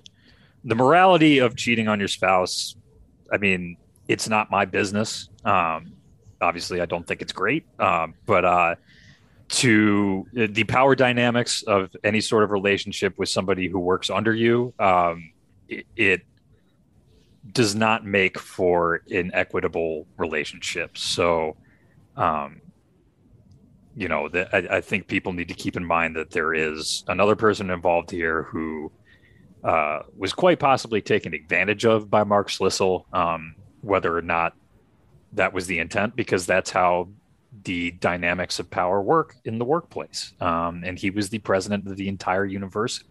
[0.63, 2.75] the morality of cheating on your spouse.
[3.31, 3.75] I mean,
[4.07, 5.29] it's not my business.
[5.43, 5.93] Um,
[6.41, 8.75] obviously, I don't think it's great, um, but uh,
[9.49, 14.73] to the power dynamics of any sort of relationship with somebody who works under you,
[14.79, 15.31] um,
[15.95, 16.21] it,
[17.51, 20.97] does not make for an equitable relationship.
[20.97, 21.55] So,
[22.15, 22.61] um,
[23.95, 27.03] you know, the, I, I, think people need to keep in mind that there is
[27.07, 28.91] another person involved here who
[29.63, 34.53] uh, was quite possibly taken advantage of by Mark Schlissel, um, whether or not
[35.33, 37.09] that was the intent, because that's how
[37.63, 40.33] the dynamics of power work in the workplace.
[40.39, 43.09] Um, and he was the president of the entire university.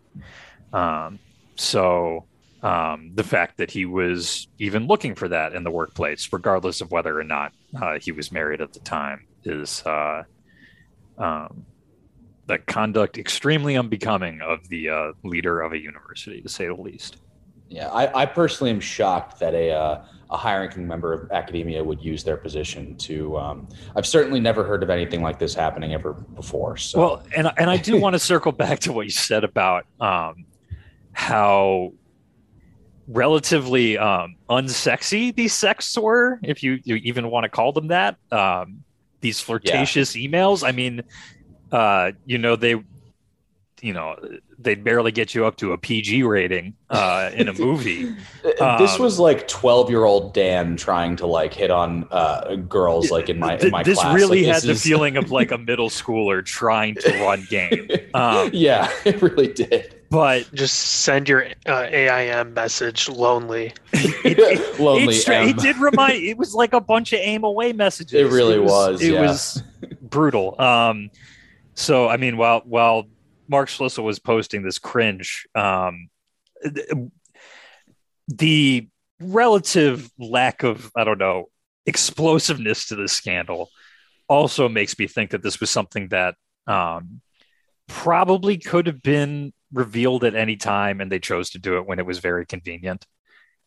[0.73, 1.19] Um,
[1.57, 2.25] so
[2.63, 6.91] um, the fact that he was even looking for that in the workplace, regardless of
[6.91, 10.23] whether or not uh, he was married at the time, is uh,
[11.19, 11.65] um,
[12.47, 17.19] the conduct extremely unbecoming of the uh, leader of a university, to say the least.
[17.69, 21.83] Yeah, I, I personally am shocked that a uh, a high ranking member of academia
[21.85, 23.37] would use their position to.
[23.37, 26.77] Um, I've certainly never heard of anything like this happening ever before.
[26.79, 26.99] So.
[26.99, 30.47] Well, and and I do want to circle back to what you said about um,
[31.13, 31.93] how
[33.09, 38.17] relatively um, unsexy these sexts were, if you, you even want to call them that.
[38.31, 38.85] Um,
[39.21, 40.29] these flirtatious yeah.
[40.29, 40.67] emails.
[40.67, 41.03] I mean,
[41.73, 42.77] uh, you know, they,
[43.81, 44.17] you know,
[44.59, 48.15] they'd barely get you up to a PG rating uh, in a movie.
[48.43, 53.11] this um, was like twelve year old Dan trying to like hit on uh, girls
[53.11, 54.15] like in my in my this class.
[54.15, 57.89] really like, had the feeling of like a middle schooler trying to run game.
[58.15, 59.98] Um, yeah, it really did.
[60.11, 63.75] But just send your uh, AIM message lonely.
[63.93, 65.15] it, it, lonely.
[65.15, 66.23] It, it, did remind.
[66.23, 68.15] It was like a bunch of AIM away messages.
[68.15, 69.03] It really was, was.
[69.03, 69.21] It yeah.
[69.21, 69.63] was
[70.01, 70.59] brutal.
[70.61, 71.11] Um,
[71.75, 73.07] so I mean, while while
[73.49, 75.47] Mark Schlissel was posting this cringe.
[75.55, 76.09] Um,
[78.29, 78.89] the
[79.21, 81.49] relative lack of, I don't know,
[81.87, 83.71] explosiveness to the scandal
[84.29, 86.35] also makes me think that this was something that
[86.67, 87.23] um,
[87.87, 91.99] probably could have been revealed at any time, and they chose to do it when
[91.99, 93.07] it was very convenient.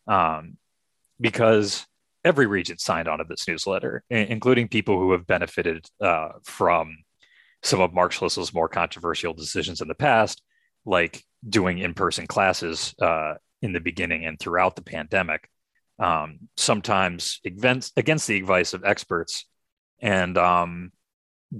[0.06, 0.56] Um,
[1.20, 1.86] because
[2.24, 6.96] every regent signed on to this newsletter, including people who have benefited uh, from
[7.62, 10.42] some of Mark Schlissel's more controversial decisions in the past,
[10.84, 15.48] like doing in-person classes uh, in the beginning and throughout the pandemic,
[15.98, 19.46] um, sometimes against, against the advice of experts,
[20.00, 20.90] and um,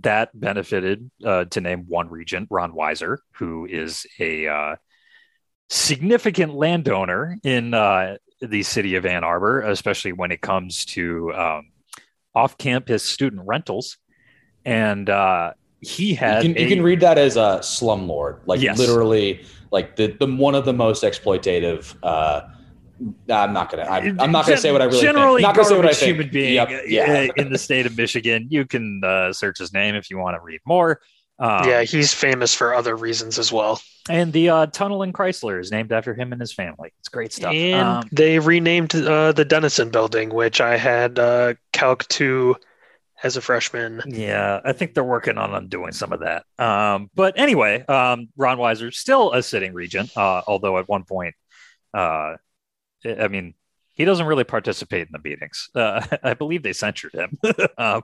[0.01, 4.77] that benefited, uh, to name one regent, Ron Weiser, who is a uh,
[5.69, 11.71] significant landowner in uh, the city of Ann Arbor, especially when it comes to um,
[12.35, 13.99] off-campus student rentals,
[14.65, 16.45] and uh, he had.
[16.45, 18.79] You can, a, you can, read that as a slumlord, like yes.
[18.79, 21.95] literally, like the, the one of the most exploitative.
[23.29, 23.85] Uh, I'm not gonna.
[23.85, 25.49] I'm, I'm not gonna say what I really generally think.
[25.49, 26.17] Not gonna say what I think.
[26.17, 26.69] human being yep.
[26.87, 27.29] yeah.
[27.37, 28.47] in the state of Michigan.
[28.51, 31.01] You can uh, search his name if you want to read more.
[31.39, 33.81] Um, yeah, he's famous for other reasons as well.
[34.09, 36.93] And the uh, tunnel in Chrysler is named after him and his family.
[37.01, 37.53] It's great stuff.
[37.53, 42.57] And um, they renamed uh, the Dennison building, which I had uh, Calc 2
[43.23, 44.03] as a freshman.
[44.07, 46.45] Yeah, I think they're working on undoing some of that.
[46.59, 51.35] Um, but anyway, um, Ron Weiser still a sitting regent, uh, although at one point,
[51.95, 52.35] uh,
[53.05, 53.55] I mean,
[53.95, 55.69] he doesn't really participate in the meetings.
[55.75, 57.39] Uh, I believe they censured him.
[57.79, 58.03] um,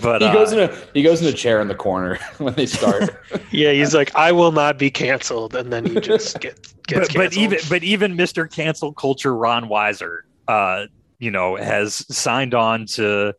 [0.00, 2.64] but he goes in a he goes in a chair in the corner when they
[2.66, 3.10] start.
[3.50, 7.16] yeah, he's like, "I will not be canceled," and then he just gets gets but,
[7.16, 8.50] but even but even Mr.
[8.50, 10.86] Cancel Culture Ron Weiser, uh,
[11.18, 13.34] you know, has signed on to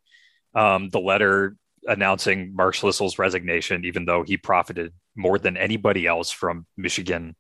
[0.54, 1.56] um, the letter
[1.88, 7.36] announcing Mark Schlissel's resignation, even though he profited more than anybody else from Michigan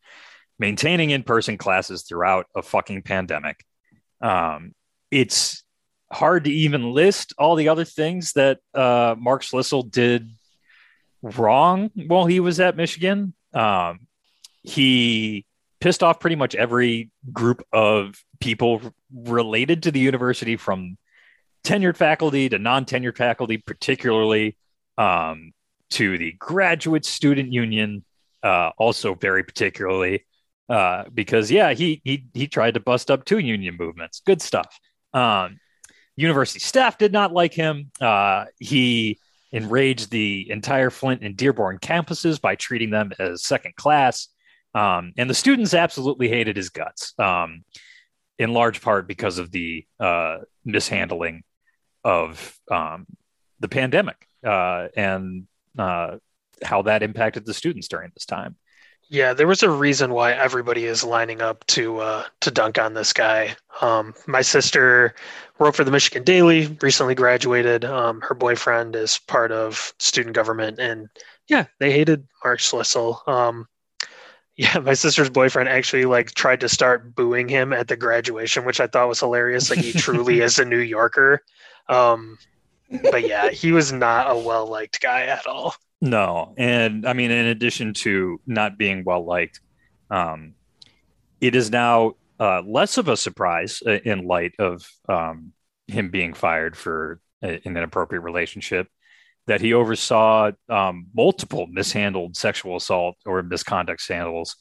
[0.63, 3.65] maintaining in-person classes throughout a fucking pandemic.
[4.21, 4.73] Um,
[5.11, 5.61] it's
[6.09, 10.31] hard to even list all the other things that uh, Mark Schlissel did
[11.21, 13.33] wrong while he was at Michigan.
[13.53, 14.07] Um,
[14.61, 15.45] he
[15.81, 18.79] pissed off pretty much every group of people
[19.13, 20.97] related to the university from
[21.65, 24.55] tenured faculty to non-tenured faculty, particularly
[24.97, 25.51] um,
[25.89, 28.05] to the graduate student union,
[28.43, 30.23] uh, also very particularly
[30.69, 34.21] uh, because yeah, he he he tried to bust up two union movements.
[34.25, 34.79] Good stuff.
[35.13, 35.59] Um,
[36.15, 37.91] university staff did not like him.
[37.99, 39.19] Uh, he
[39.51, 44.27] enraged the entire Flint and Dearborn campuses by treating them as second class.
[44.73, 47.63] Um, and the students absolutely hated his guts, um,
[48.39, 51.43] in large part because of the uh, mishandling
[52.03, 53.05] of um,
[53.59, 55.47] the pandemic uh, and
[55.77, 56.17] uh,
[56.63, 58.55] how that impacted the students during this time.
[59.09, 62.93] Yeah, there was a reason why everybody is lining up to uh, to dunk on
[62.93, 63.55] this guy.
[63.81, 65.13] Um, my sister
[65.59, 67.85] wrote for the Michigan Daily, recently graduated.
[67.85, 71.09] Um, her boyfriend is part of student government, and
[71.47, 73.27] yeah, they hated Mark Schlissel.
[73.27, 73.67] Um,
[74.55, 78.79] yeah, my sister's boyfriend actually like tried to start booing him at the graduation, which
[78.79, 79.69] I thought was hilarious.
[79.69, 81.41] Like he truly is a New Yorker.
[81.89, 82.37] Um,
[83.11, 85.75] but yeah, he was not a well liked guy at all.
[86.03, 89.61] No, and I mean, in addition to not being well liked,
[90.11, 90.53] um,
[91.39, 95.53] it is now uh, less of a surprise uh, in light of um,
[95.87, 98.89] him being fired for an inappropriate relationship
[99.47, 104.57] that he oversaw um, multiple mishandled sexual assault or misconduct scandals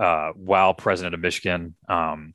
[0.00, 1.74] uh, while president of Michigan.
[1.86, 2.32] Um,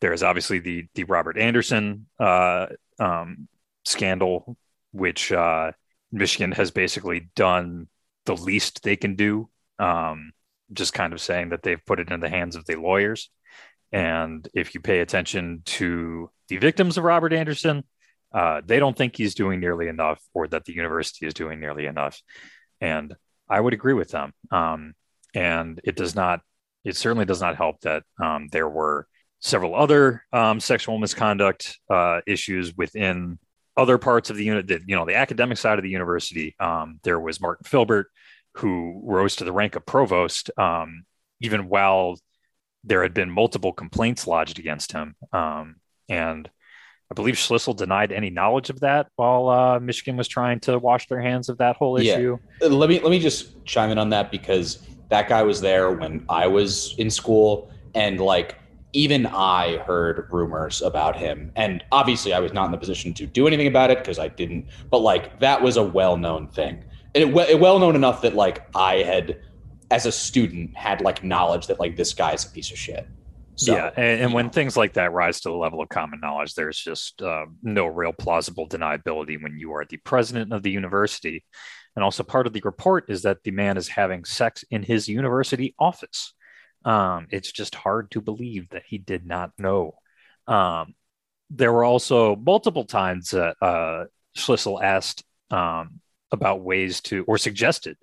[0.00, 3.46] there is obviously the the Robert Anderson uh, um,
[3.84, 4.56] scandal,
[4.92, 5.72] which uh,
[6.10, 7.88] Michigan has basically done
[8.24, 9.48] the least they can do.
[9.78, 10.32] Um,
[10.72, 13.30] just kind of saying that they've put it in the hands of the lawyers.
[13.90, 17.84] And if you pay attention to the victims of Robert Anderson,
[18.32, 21.86] uh, they don't think he's doing nearly enough or that the university is doing nearly
[21.86, 22.20] enough.
[22.80, 23.14] And
[23.48, 24.32] I would agree with them.
[24.50, 24.94] Um,
[25.34, 26.40] and it does not,
[26.84, 29.06] it certainly does not help that um, there were
[29.40, 33.38] several other um, sexual misconduct uh, issues within
[33.78, 36.98] other parts of the unit, the, you know, the academic side of the university, um,
[37.04, 38.06] there was Martin Philbert,
[38.54, 41.04] who rose to the rank of provost, um,
[41.40, 42.18] even while
[42.82, 45.14] there had been multiple complaints lodged against him.
[45.32, 45.76] Um,
[46.08, 46.50] and
[47.10, 51.06] I believe Schlissel denied any knowledge of that while uh, Michigan was trying to wash
[51.06, 52.38] their hands of that whole issue.
[52.60, 52.68] Yeah.
[52.68, 56.24] Let me let me just chime in on that because that guy was there when
[56.28, 58.56] I was in school, and like
[58.92, 61.52] even I heard rumors about him.
[61.56, 64.28] And obviously, I was not in the position to do anything about it because I
[64.28, 64.66] didn't.
[64.90, 66.84] But like, that was a well known thing.
[67.14, 69.40] It, it well known enough that like I had,
[69.90, 73.06] as a student, had like knowledge that like this guy's a piece of shit.
[73.56, 76.54] So, yeah, and, and when things like that rise to the level of common knowledge,
[76.54, 81.44] there's just uh, no real plausible deniability when you are the president of the university.
[81.96, 85.08] And also, part of the report is that the man is having sex in his
[85.08, 86.34] university office.
[86.84, 89.94] Um, it's just hard to believe that he did not know.
[90.46, 90.94] Um,
[91.50, 94.04] there were also multiple times that uh,
[94.36, 96.00] Schlissel asked um,
[96.30, 97.96] about ways to, or suggested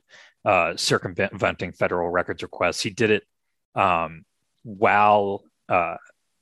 [0.43, 2.81] uh, circumventing federal records requests.
[2.81, 3.23] He did it
[3.75, 4.25] um,
[4.63, 5.97] while uh,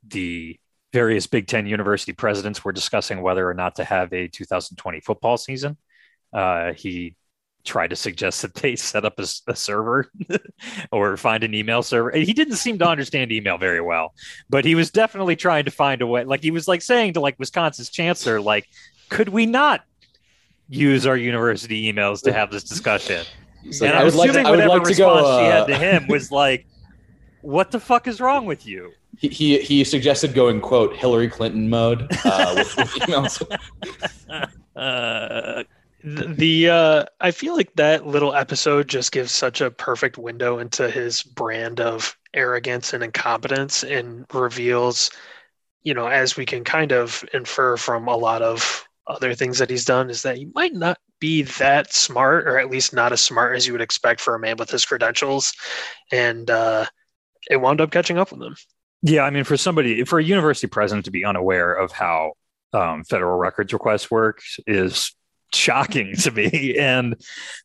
[0.08, 0.60] the
[0.92, 5.38] various Big Ten university presidents were discussing whether or not to have a 2020 football
[5.38, 5.78] season.
[6.32, 7.16] Uh, he
[7.64, 10.12] tried to suggest that they set up a, a server
[10.92, 12.12] or find an email server.
[12.12, 14.14] He didn't seem to understand email very well,
[14.50, 16.24] but he was definitely trying to find a way.
[16.24, 18.68] Like he was like saying to like Wisconsin's chancellor, like,
[19.10, 19.84] could we not
[20.70, 23.26] use our university emails to have this discussion?
[23.66, 25.40] Like, and I'm assuming like to, whatever like response go, uh...
[25.40, 26.66] she had to uh, him was like,
[27.42, 31.70] "What the fuck is wrong with you?" He he, he suggested going quote Hillary Clinton
[31.70, 33.42] mode uh, with, with emails.
[34.76, 35.64] uh,
[36.04, 40.90] the uh, I feel like that little episode just gives such a perfect window into
[40.90, 45.12] his brand of arrogance and incompetence and reveals,
[45.82, 49.70] you know, as we can kind of infer from a lot of other things that
[49.70, 53.22] he's done, is that he might not be that smart, or at least not as
[53.22, 55.54] smart as you would expect for a man with his credentials.
[56.12, 56.86] And uh,
[57.50, 58.56] it wound up catching up with him.
[59.02, 62.34] Yeah, I mean, for somebody, for a university president to be unaware of how
[62.74, 65.14] um, federal records requests work is
[65.56, 66.76] shocking to me.
[66.78, 67.16] And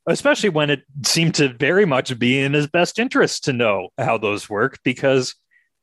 [0.06, 4.18] especially when it seemed to very much be in his best interest to know how
[4.18, 5.34] those work because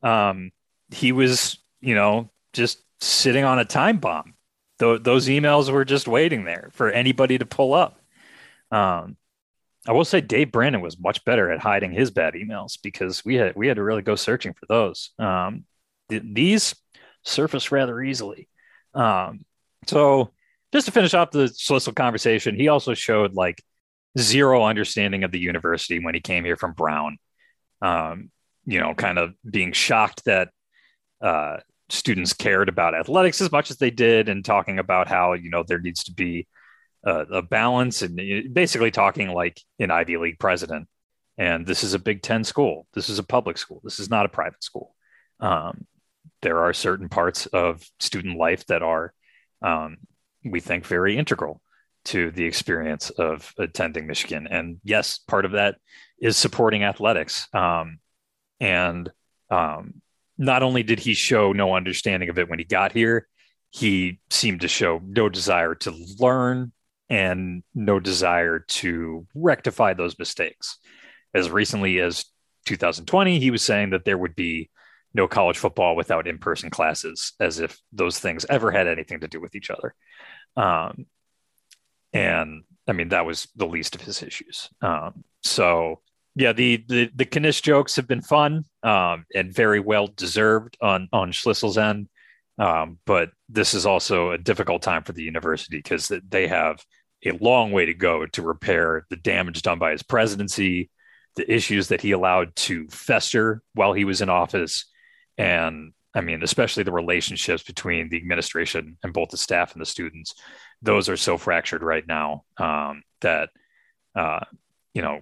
[0.04, 0.52] um,
[0.92, 4.34] he was, you know, just sitting on a time bomb.
[4.80, 8.00] Th- those emails were just waiting there for anybody to pull up.
[8.72, 9.18] Um,
[9.88, 13.36] I will say Dave Brandon was much better at hiding his bad emails because we
[13.36, 15.12] had we had to really go searching for those.
[15.20, 15.66] Um,
[16.10, 16.76] th- these
[17.24, 18.50] surface rather easily.
[18.94, 19.46] Um,
[19.86, 20.32] so
[20.76, 23.64] just to finish off the Schlissel conversation, he also showed like
[24.20, 27.18] zero understanding of the university when he came here from Brown.
[27.82, 28.30] Um,
[28.66, 30.50] you know, kind of being shocked that
[31.22, 31.58] uh,
[31.88, 35.64] students cared about athletics as much as they did, and talking about how you know
[35.64, 36.46] there needs to be
[37.06, 40.90] a, a balance, and basically talking like an Ivy League president.
[41.38, 42.86] And this is a Big Ten school.
[42.94, 43.80] This is a public school.
[43.84, 44.94] This is not a private school.
[45.40, 45.86] Um,
[46.42, 49.14] there are certain parts of student life that are
[49.62, 49.98] um,
[50.46, 51.62] we think very integral
[52.06, 54.48] to the experience of attending Michigan.
[54.50, 55.76] And yes, part of that
[56.20, 57.48] is supporting athletics.
[57.54, 58.00] Um,
[58.60, 59.12] and
[59.50, 60.02] um,
[60.38, 63.28] not only did he show no understanding of it when he got here,
[63.72, 66.72] he seemed to show no desire to learn
[67.10, 70.78] and no desire to rectify those mistakes.
[71.34, 72.26] As recently as
[72.66, 74.70] 2020, he was saying that there would be
[75.16, 79.40] no college football without in-person classes, as if those things ever had anything to do
[79.40, 79.96] with each other.
[80.58, 81.06] Um,
[82.14, 84.70] and I mean, that was the least of his issues.
[84.82, 86.02] Um, so
[86.36, 91.08] yeah, the the the Knish jokes have been fun um, and very well deserved on
[91.12, 92.10] on Schlissel's end.
[92.58, 96.84] Um, but this is also a difficult time for the university because they have
[97.26, 100.90] a long way to go to repair the damage done by his presidency,
[101.36, 104.86] the issues that he allowed to fester while he was in office,
[105.38, 109.86] and I mean, especially the relationships between the administration and both the staff and the
[109.86, 110.36] students.
[110.82, 113.50] Those are so fractured right now um, that,
[114.16, 114.46] uh,
[114.94, 115.22] you know,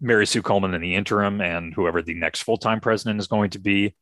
[0.00, 3.50] Mary Sue Coleman in the interim and whoever the next full time president is going
[3.50, 3.94] to be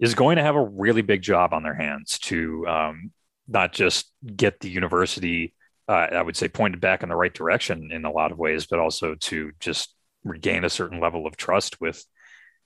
[0.00, 3.12] is going to have a really big job on their hands to um,
[3.48, 5.54] not just get the university,
[5.88, 8.66] uh, I would say, pointed back in the right direction in a lot of ways,
[8.66, 9.94] but also to just
[10.24, 12.04] regain a certain level of trust with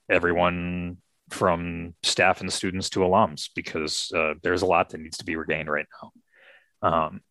[0.09, 0.97] everyone
[1.31, 5.35] from staff and students to alums because uh, there's a lot that needs to be
[5.35, 6.11] regained right now.
[6.89, 7.21] Um,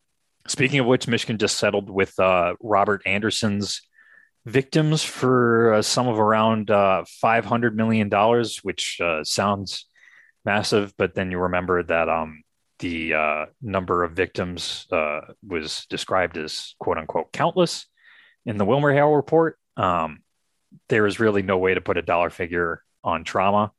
[0.46, 3.82] speaking of which, Michigan just settled with uh, Robert Anderson's
[4.46, 8.10] victims for a sum of around uh, $500 million,
[8.62, 9.86] which uh, sounds
[10.44, 12.42] massive, but then you remember that um,
[12.78, 17.86] the uh, number of victims uh, was described as quote unquote countless
[18.46, 19.58] in the Wilmer Hale report.
[19.76, 20.20] Um,
[20.88, 23.72] there is really no way to put a dollar figure on trauma.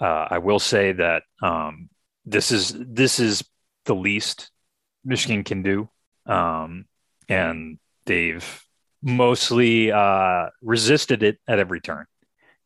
[0.00, 1.88] Uh, I will say that um,
[2.24, 3.44] this is this is
[3.84, 4.50] the least
[5.04, 5.88] Michigan can do,
[6.26, 6.86] um,
[7.28, 8.62] and they've
[9.02, 12.06] mostly uh, resisted it at every turn.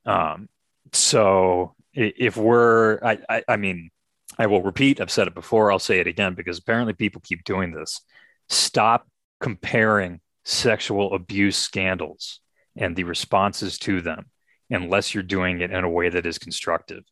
[0.06, 0.48] Um,
[0.92, 3.90] so if we're, I, I, I mean,
[4.38, 5.00] I will repeat.
[5.00, 5.70] I've said it before.
[5.70, 8.00] I'll say it again because apparently people keep doing this.
[8.48, 9.06] Stop
[9.40, 12.40] comparing sexual abuse scandals
[12.76, 14.26] and the responses to them
[14.70, 17.02] unless you're doing it in a way that is constructive.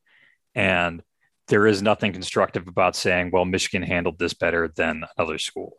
[0.54, 1.02] And
[1.48, 5.74] there is nothing constructive about saying, well, Michigan handled this better than another school.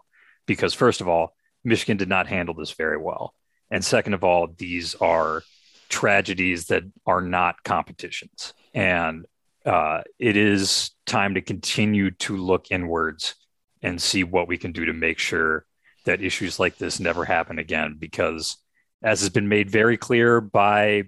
[0.46, 3.34] Because, first of all, Michigan did not handle this very well.
[3.70, 5.44] And second of all, these are
[5.90, 8.54] tragedies that are not competitions.
[8.74, 9.26] And
[9.66, 13.36] uh, it is time to continue to look inwards
[13.82, 15.66] and see what we can do to make sure
[16.06, 17.98] that issues like this never happen again.
[18.00, 18.58] Because,
[19.04, 21.04] as has been made very clear by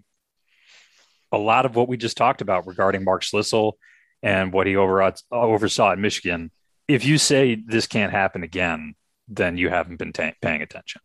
[1.32, 3.74] a lot of what we just talked about regarding Mark Schlissel
[4.22, 6.52] and what he uh, oversaw at Michigan,
[6.88, 8.96] if you say this can't happen again,
[9.28, 11.02] then you haven't been t- paying attention.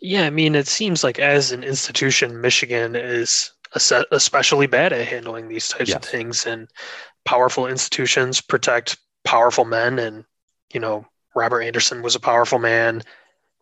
[0.00, 5.48] Yeah, I mean, it seems like as an institution, Michigan is especially bad at handling
[5.48, 5.96] these types yes.
[5.96, 6.68] of things, and
[7.24, 9.98] powerful institutions protect powerful men.
[9.98, 10.24] And
[10.72, 13.02] you know, Robert Anderson was a powerful man,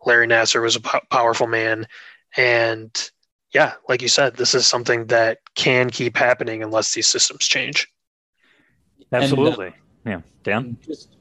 [0.05, 1.87] Larry Nassar was a po- powerful man,
[2.35, 3.11] and
[3.53, 7.87] yeah, like you said, this is something that can keep happening unless these systems change.
[9.11, 9.73] Absolutely,
[10.05, 10.77] and, uh, yeah, Dan.
[10.85, 11.15] Just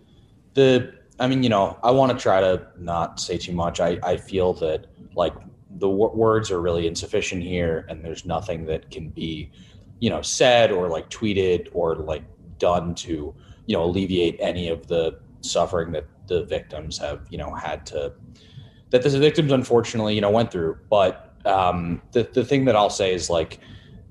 [0.55, 3.81] the I mean, you know, I want to try to not say too much.
[3.81, 5.35] I, I feel that like
[5.71, 9.51] the w- words are really insufficient here, and there's nothing that can be,
[9.99, 12.23] you know, said or like tweeted or like
[12.59, 13.35] done to,
[13.67, 18.13] you know, alleviate any of the suffering that the victims have, you know, had to,
[18.91, 20.79] that the victims unfortunately, you know, went through.
[20.91, 23.59] But um, the the thing that I'll say is like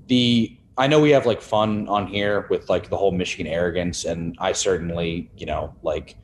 [0.06, 4.04] the I know we have like fun on here with like the whole Michigan arrogance,
[4.04, 6.16] and I certainly, you know, like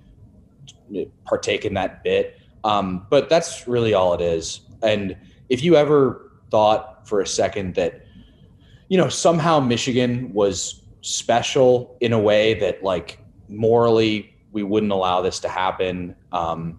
[1.24, 2.38] partake in that bit.
[2.64, 4.60] Um, but that's really all it is.
[4.82, 5.16] And
[5.48, 8.04] if you ever thought for a second that,
[8.88, 15.22] you know, somehow Michigan was special in a way that like morally we wouldn't allow
[15.22, 16.78] this to happen, um,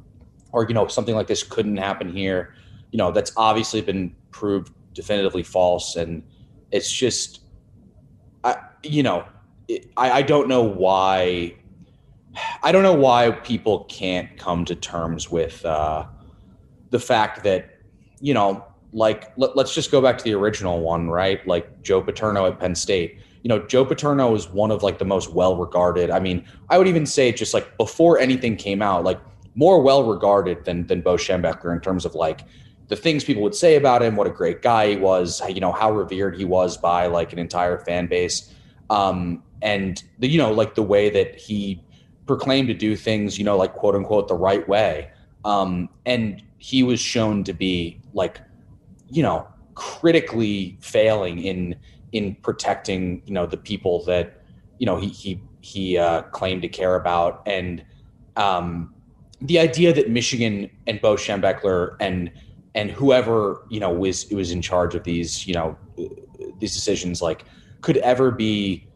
[0.51, 2.53] or, you know, something like this couldn't happen here,
[2.91, 5.95] you know, that's obviously been proved definitively false.
[5.95, 6.23] And
[6.71, 7.41] it's just,
[8.43, 9.25] I, you know,
[9.95, 11.55] I, I don't know why
[12.63, 16.05] I don't know why people can't come to terms with uh,
[16.89, 17.77] the fact that,
[18.19, 21.45] you know, like let, us just go back to the original one, right?
[21.47, 23.19] Like Joe Paterno at Penn State.
[23.43, 26.09] You know, Joe Paterno is one of like the most well regarded.
[26.09, 29.19] I mean, I would even say just like before anything came out, like
[29.55, 32.41] more well regarded than than Bo Schembechler in terms of like
[32.93, 35.71] the things people would say about him, what a great guy he was, you know,
[35.71, 38.53] how revered he was by like an entire fan base.
[38.91, 41.83] Um, and the, you know, like the way that he
[42.27, 45.09] proclaimed to do things, you know, like quote unquote the right way.
[45.43, 48.39] Um, and he was shown to be like,
[49.09, 51.75] you know, critically failing in
[52.11, 54.43] in protecting, you know, the people that,
[54.77, 57.41] you know, he he he uh, claimed to care about.
[57.47, 57.83] And
[58.35, 58.93] um,
[59.41, 62.31] the idea that Michigan and Bo Schembechler and
[62.76, 65.78] and whoever you know was was in charge of these, you know,
[66.59, 67.45] these decisions like
[67.82, 68.88] could ever be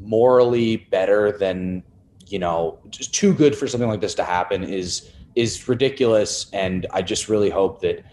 [0.00, 1.82] morally better than
[2.26, 6.50] you know just too good for something like this to happen is is ridiculous.
[6.52, 8.04] And i just really hope that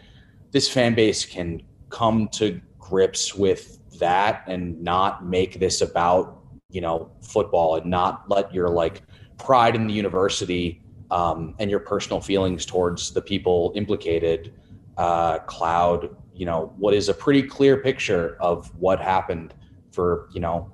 [0.52, 6.82] this fan base can come to grips with that and not make this about you
[6.82, 9.04] know football and not let your like
[9.38, 14.54] pride in the university um, and your personal feelings towards the people implicated
[15.00, 19.54] uh, cloud you know what is a pretty clear picture of what happened
[19.92, 20.72] for you know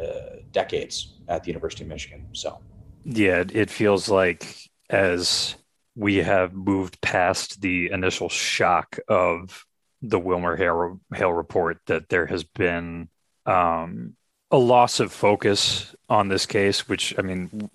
[0.00, 2.26] uh, decades at the University of Michigan.
[2.32, 2.60] So
[3.04, 4.56] yeah, it feels like
[4.88, 5.54] as
[5.94, 9.66] we have moved past the initial shock of
[10.00, 13.08] the Wilmer Hale, Hale report that there has been
[13.46, 14.14] um,
[14.50, 17.70] a loss of focus on this case, which I mean,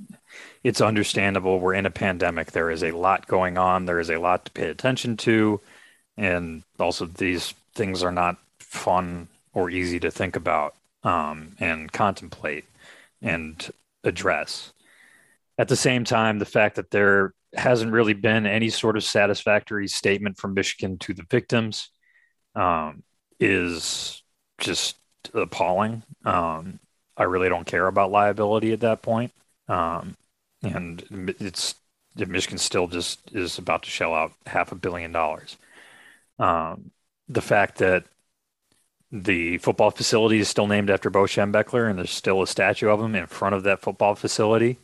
[0.63, 1.59] it's understandable.
[1.59, 2.51] We're in a pandemic.
[2.51, 3.85] There is a lot going on.
[3.85, 5.61] There is a lot to pay attention to.
[6.17, 12.65] And also, these things are not fun or easy to think about um, and contemplate
[13.21, 13.71] and
[14.03, 14.73] address.
[15.57, 19.87] At the same time, the fact that there hasn't really been any sort of satisfactory
[19.87, 21.89] statement from Michigan to the victims
[22.55, 23.03] um,
[23.39, 24.21] is
[24.59, 24.97] just
[25.33, 26.03] appalling.
[26.25, 26.79] Um,
[27.15, 29.31] I really don't care about liability at that point.
[29.67, 30.15] Um,
[30.63, 31.75] and it's
[32.15, 35.57] Michigan still just is about to shell out half a billion dollars.
[36.39, 36.91] Um,
[37.27, 38.05] the fact that
[39.11, 43.01] the football facility is still named after Bo Schembechler, and there's still a statue of
[43.01, 44.77] him in front of that football facility,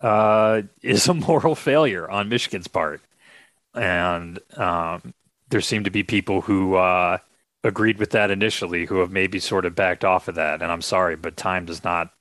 [0.00, 3.00] uh, is a moral failure on Michigan's part.
[3.74, 5.14] And um,
[5.50, 7.18] there seem to be people who uh,
[7.64, 10.62] agreed with that initially who have maybe sort of backed off of that.
[10.62, 12.12] And I'm sorry, but time does not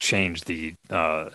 [0.00, 1.30] change the uh,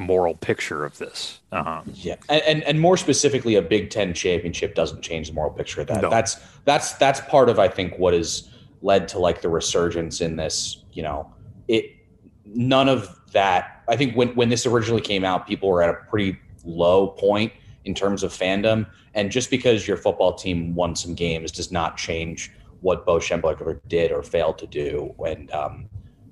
[0.00, 1.40] moral picture of this.
[1.52, 5.52] Um, yeah, and, and, and more specifically, a Big Ten championship doesn't change the moral
[5.52, 6.02] picture of that.
[6.02, 6.10] No.
[6.10, 8.48] That's that's that's part of I think what has
[8.82, 10.82] led to like the resurgence in this.
[10.92, 11.32] You know,
[11.68, 11.96] it
[12.44, 13.82] none of that.
[13.88, 17.52] I think when when this originally came out, people were at a pretty low point
[17.84, 21.96] in terms of fandom, and just because your football team won some games does not
[21.96, 25.14] change what Bo Schembechler did or failed to do.
[25.26, 25.88] And um,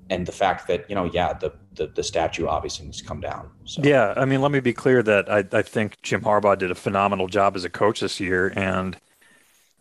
[0.09, 3.21] and the fact that you know, yeah, the the, the statue obviously needs to come
[3.21, 3.49] down.
[3.63, 3.81] So.
[3.83, 6.75] Yeah, I mean, let me be clear that I, I think Jim Harbaugh did a
[6.75, 8.97] phenomenal job as a coach this year, and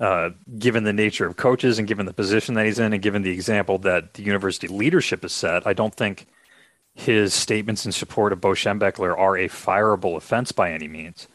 [0.00, 3.22] uh, given the nature of coaches and given the position that he's in, and given
[3.22, 6.26] the example that the university leadership has set, I don't think
[6.94, 11.28] his statements in support of Bo Schembechler are a fireable offense by any means.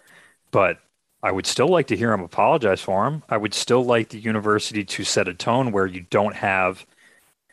[0.52, 0.80] But
[1.22, 3.24] I would still like to hear him apologize for him.
[3.30, 6.86] I would still like the university to set a tone where you don't have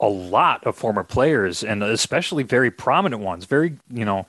[0.01, 3.45] a lot of former players and especially very prominent ones.
[3.45, 4.27] Very, you know,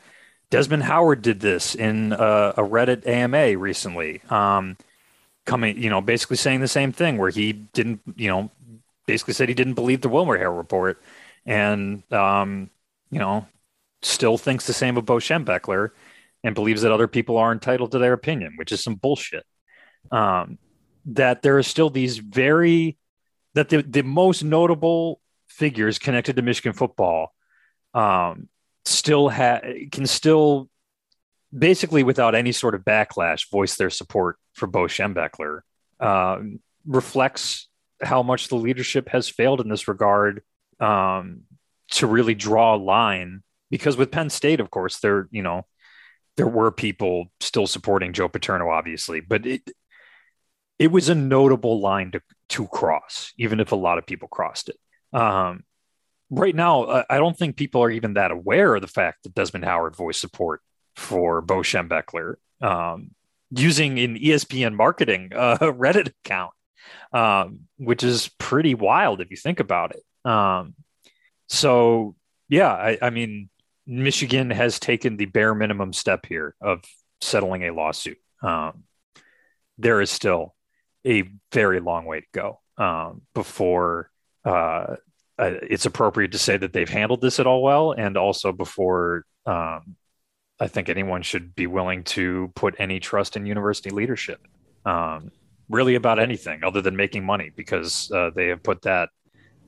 [0.50, 4.78] Desmond Howard did this in a, a Reddit AMA recently, um,
[5.46, 8.52] coming, you know, basically saying the same thing where he didn't, you know,
[9.06, 11.02] basically said he didn't believe the Wilmer Hale report
[11.46, 12.70] and, um,
[13.10, 13.48] you know,
[14.02, 15.92] still thinks the same of Bo Schembechler
[16.44, 19.46] and believes that other people are entitled to their opinion, which is some bullshit.
[20.12, 20.58] Um,
[21.06, 22.98] that there are still these very
[23.54, 25.21] that the, the most notable
[25.52, 27.34] figures connected to Michigan football
[27.94, 28.48] um,
[28.86, 30.70] still ha- can still
[31.58, 35.62] basically without any sort of backlash voice their support for Bo Schembechler
[36.00, 37.68] um, reflects
[38.02, 40.42] how much the leadership has failed in this regard
[40.80, 41.42] um,
[41.92, 45.66] to really draw a line because with Penn State, of course, there you know
[46.38, 49.70] there were people still supporting Joe Paterno, obviously, but it
[50.80, 54.70] it was a notable line to to cross, even if a lot of people crossed
[54.70, 54.78] it.
[55.14, 55.64] Um,
[56.30, 59.66] right now, I don't think people are even that aware of the fact that Desmond
[59.66, 60.62] Howard voiced support
[60.96, 63.12] for Bo Schembechler um,
[63.52, 66.52] using an ESPN marketing uh, Reddit account,
[67.14, 70.30] um, which is pretty wild if you think about it.
[70.30, 70.76] Um,
[71.50, 72.16] so,
[72.48, 73.50] yeah, I, I mean,
[73.86, 76.84] Michigan has taken the bare minimum step here of
[77.20, 78.18] settling a lawsuit.
[78.42, 78.84] Um,
[79.78, 80.56] there is still
[81.06, 84.11] a very long way to go um, before
[84.46, 84.96] uh,
[85.38, 89.26] uh, it's appropriate to say that they've handled this at all well, and also before
[89.46, 89.96] um,
[90.60, 94.40] I think anyone should be willing to put any trust in university leadership,
[94.86, 95.32] um,
[95.70, 99.10] really about anything other than making money, because uh, they have put that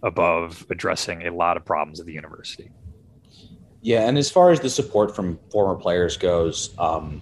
[0.03, 2.69] above addressing a lot of problems at the university.
[3.81, 7.21] Yeah, and as far as the support from former players goes, um,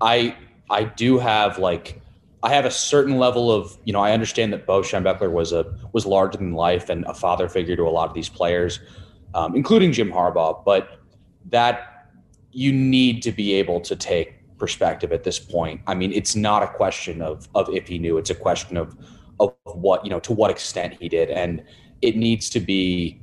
[0.00, 0.36] I
[0.68, 2.00] I do have like
[2.44, 5.66] I have a certain level of you know I understand that Bo Schembechler was a
[5.92, 8.80] was larger than life and a father figure to a lot of these players,
[9.34, 10.64] um, including Jim Harbaugh.
[10.64, 11.00] But
[11.50, 12.08] that
[12.52, 15.80] you need to be able to take perspective at this point.
[15.86, 18.94] I mean, it's not a question of of if he knew; it's a question of
[19.40, 21.64] of what you know to what extent he did and
[22.04, 23.18] it needs to be,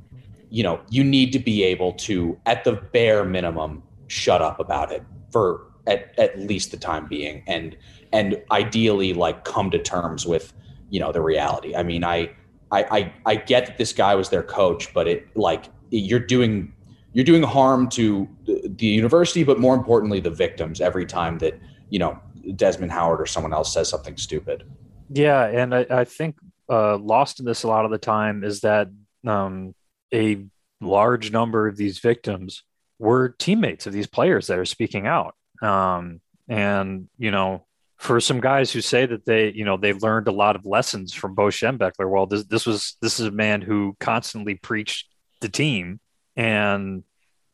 [0.50, 4.90] you know, you need to be able to, at the bare minimum, shut up about
[4.90, 7.76] it for at, at least the time being and
[8.12, 10.52] and ideally like come to terms with
[10.90, 11.74] you know the reality.
[11.74, 12.30] I mean i
[12.70, 16.72] i i, I get that this guy was their coach but it like you're doing
[17.12, 21.58] you're doing harm to the, university but more importantly the victims every time that
[21.90, 22.18] you know
[22.56, 24.64] desmond howard or someone else says something stupid.
[25.10, 26.36] Yeah and i, I think
[26.70, 28.88] uh, lost in this a lot of the time is that
[29.26, 29.74] um,
[30.14, 30.44] a
[30.80, 32.62] large number of these victims
[32.98, 35.34] were teammates of these players that are speaking out.
[35.60, 37.66] Um, and you know,
[38.02, 41.14] for some guys who say that they, you know, they've learned a lot of lessons
[41.14, 45.06] from Bo Schembechler, well, this this was this is a man who constantly preached
[45.40, 46.00] the team.
[46.34, 47.04] And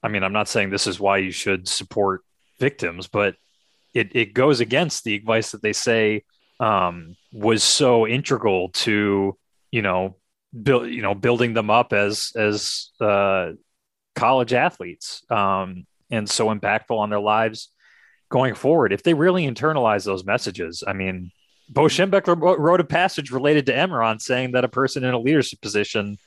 [0.02, 2.22] I mean, I'm not saying this is why you should support
[2.58, 3.36] victims, but
[3.92, 6.24] it, it goes against the advice that they say
[6.60, 9.36] um, was so integral to,
[9.70, 10.16] you know,
[10.62, 13.50] build, you know, building them up as as uh,
[14.14, 17.68] college athletes um, and so impactful on their lives
[18.28, 21.30] going forward, if they really internalize those messages, I mean,
[21.68, 25.60] Bo Schembechler wrote a passage related to Enron saying that a person in a leadership
[25.60, 26.18] position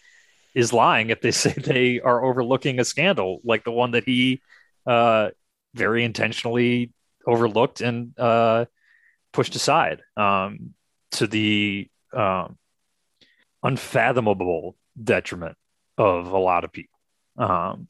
[0.53, 4.41] is lying if they say they are overlooking a scandal like the one that he
[4.85, 5.29] uh,
[5.73, 6.91] very intentionally
[7.25, 8.65] overlooked and uh,
[9.31, 10.73] pushed aside um,
[11.11, 12.57] to the um,
[13.63, 15.57] unfathomable detriment
[15.97, 16.99] of a lot of people.
[17.37, 17.87] Um,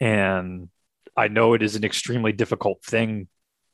[0.00, 0.68] and
[1.16, 3.28] I know it is an extremely difficult thing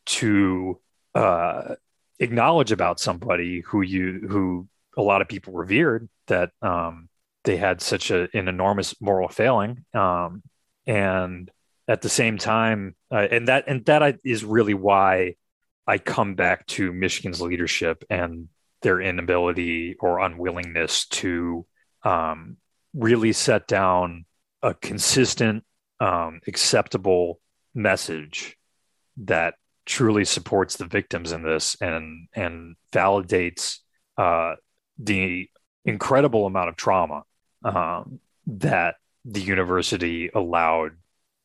[0.07, 0.81] to
[1.15, 1.75] uh,
[2.19, 7.09] acknowledge about somebody who you who a lot of people revered that um,
[7.45, 10.43] they had such a, an enormous moral failing, um,
[10.87, 11.51] and
[11.89, 15.35] at the same time, uh, and that and that is really why
[15.87, 18.49] I come back to Michigan's leadership and
[18.83, 21.67] their inability or unwillingness to
[22.05, 22.57] um,
[22.95, 24.27] really set down
[24.63, 25.65] a consistent
[26.03, 27.41] um, acceptable
[27.75, 28.59] message
[29.19, 29.55] that
[29.87, 33.79] truly supports the victims in this and and validates
[34.19, 34.55] uh,
[34.99, 35.49] the
[35.85, 37.23] incredible amount of trauma
[37.65, 40.93] um, that the university allowed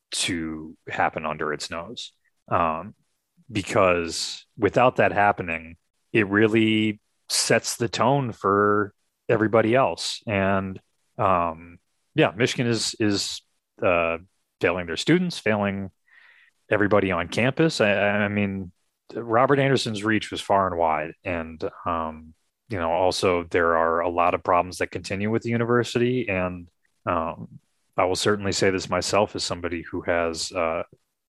[0.10, 2.12] to happen under its nose.
[2.50, 2.96] Um,
[3.52, 5.78] because without that happening,
[6.12, 7.00] it really
[7.30, 8.94] sets the tone for
[9.30, 10.22] everybody else.
[10.26, 10.80] And
[11.20, 11.78] um,
[12.16, 13.42] yeah, Michigan is is
[13.86, 14.18] uh,
[14.62, 15.92] failing their students, failing
[16.70, 17.82] everybody on campus.
[17.82, 18.72] I, I, mean,
[19.14, 22.34] Robert Anderson's reach was far and wide, and um,
[22.70, 26.68] you know, also there are a lot of problems that continue with the university, and
[27.06, 27.48] um,
[27.96, 30.84] I will certainly say this myself as somebody who has uh,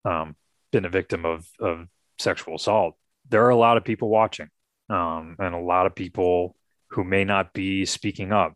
[0.04, 0.36] um,
[0.72, 1.86] been a victim of of
[2.18, 2.96] sexual assault.
[3.28, 4.48] There are a lot of people watching,
[4.90, 6.56] um, and a lot of people
[6.90, 8.54] who may not be speaking up,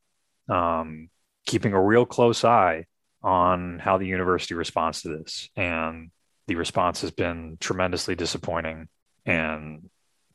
[0.49, 1.11] um,
[1.47, 2.87] keeping a real close eye
[3.23, 5.49] on how the university responds to this.
[5.57, 6.11] And
[6.49, 8.89] the response has been tremendously disappointing.
[9.25, 9.89] And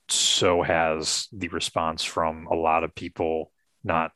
[0.10, 3.52] so has the response from a lot of people,
[3.84, 4.12] not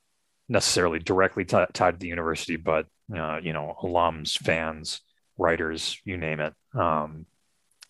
[0.48, 5.02] necessarily directly t- tied to the university, but, uh, you know, alums, fans,
[5.38, 6.54] writers, you name it.
[6.74, 7.26] Um,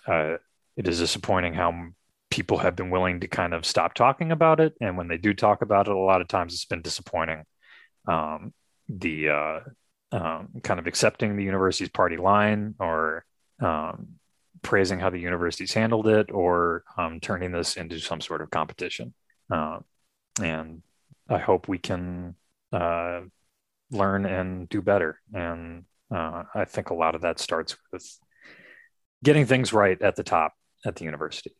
[0.08, 0.38] uh,
[0.78, 1.90] it is disappointing how
[2.32, 4.74] people have been willing to kind of stop talking about it.
[4.82, 7.44] And when they do talk about it, a lot of times it's been disappointing.
[8.08, 8.54] Um,
[8.88, 9.60] the uh,
[10.12, 13.26] um, kind of accepting the university's party line or
[13.62, 14.16] um,
[14.62, 19.14] praising how the university's handled it or um, turning this into some sort of competition.
[19.50, 19.80] Uh,
[20.42, 20.82] and
[21.30, 22.36] I hope we can
[22.72, 23.22] uh,
[23.92, 25.20] learn and do better.
[25.34, 28.06] And uh, I think a lot of that starts with
[29.24, 30.54] getting things right at the top
[30.86, 31.56] at the university.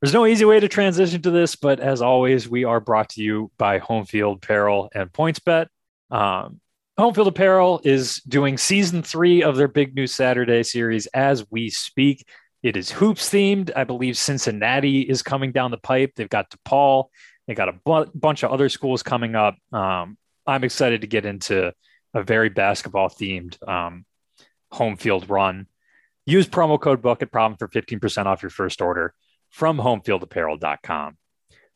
[0.00, 3.22] There's no easy way to transition to this, but as always, we are brought to
[3.22, 5.66] you by Home Field Apparel and PointsBet.
[6.10, 6.60] Um,
[6.98, 11.70] Home Field Apparel is doing season three of their Big New Saturday series as we
[11.70, 12.26] speak.
[12.62, 13.70] It is hoops themed.
[13.74, 16.12] I believe Cincinnati is coming down the pipe.
[16.14, 17.06] They've got DePaul.
[17.46, 19.56] They got a bu- bunch of other schools coming up.
[19.72, 21.72] Um, I'm excited to get into
[22.12, 24.04] a very basketball themed um,
[24.70, 25.68] home field run.
[26.26, 29.14] Use promo code Bucket Problem for 15% off your first order
[29.48, 31.16] from homefieldapparel.com.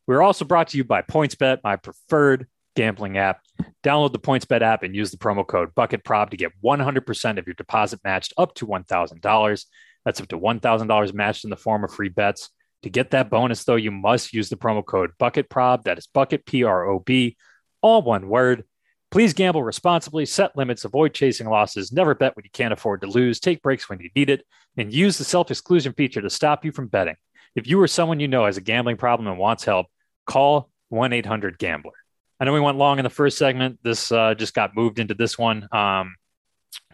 [0.05, 2.47] We're also brought to you by PointsBet, my preferred
[2.77, 3.41] gambling app.
[3.83, 7.55] Download the PointsBet app and use the promo code BucketProb to get 100% of your
[7.55, 9.65] deposit matched up to $1,000.
[10.05, 12.49] That's up to $1,000 matched in the form of free bets.
[12.83, 15.83] To get that bonus, though, you must use the promo code BucketProb.
[15.83, 17.35] That is Bucket P R O B,
[17.81, 18.63] all one word.
[19.09, 23.07] Please gamble responsibly, set limits, avoid chasing losses, never bet when you can't afford to
[23.07, 24.45] lose, take breaks when you need it,
[24.77, 27.15] and use the self exclusion feature to stop you from betting.
[27.55, 29.87] If you or someone you know has a gambling problem and wants help,
[30.27, 31.93] call 1 800 Gambler.
[32.39, 33.79] I know we went long in the first segment.
[33.83, 35.67] This uh, just got moved into this one.
[35.71, 36.15] Um,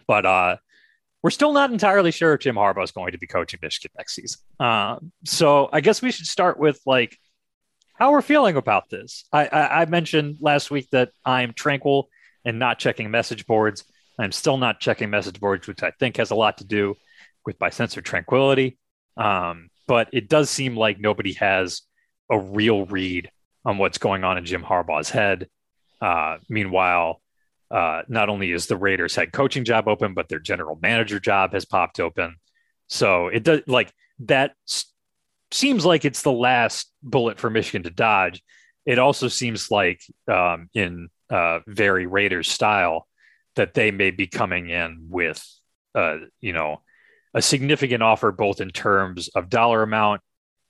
[0.07, 0.57] but uh,
[1.21, 4.15] we're still not entirely sure if Jim Harbaugh is going to be coaching Michigan next
[4.15, 4.41] season.
[4.59, 7.17] Uh, so I guess we should start with like
[7.95, 9.25] how we're feeling about this.
[9.31, 12.09] I, I, I mentioned last week that I'm tranquil
[12.45, 13.83] and not checking message boards.
[14.19, 16.95] I'm still not checking message boards, which I think has a lot to do
[17.45, 18.77] with my sense of tranquility.
[19.17, 21.81] Um, but it does seem like nobody has
[22.29, 23.29] a real read
[23.65, 25.47] on what's going on in Jim Harbaugh's head.
[26.01, 27.21] Uh, meanwhile,
[27.71, 31.53] uh, not only is the Raiders head coaching job open, but their general manager job
[31.53, 32.35] has popped open.
[32.87, 34.53] So it does like that
[35.51, 38.43] seems like it's the last bullet for Michigan to dodge.
[38.85, 43.07] It also seems like um, in uh, very Raiders style
[43.55, 45.43] that they may be coming in with,
[45.95, 46.81] uh, you know,
[47.33, 50.21] a significant offer both in terms of dollar amount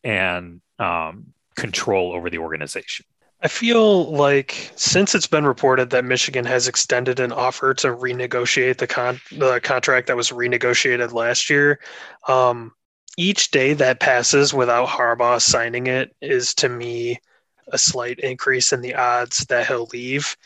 [0.03, 3.05] and um, control over the organization.
[3.41, 8.77] I feel like since it's been reported that Michigan has extended an offer to renegotiate
[8.77, 11.81] the con the contract that was renegotiated last year,
[12.29, 12.71] um,
[13.17, 17.19] each day that passes without Harbaugh signing it is to me
[17.67, 20.37] a slight increase in the odds that he'll leave.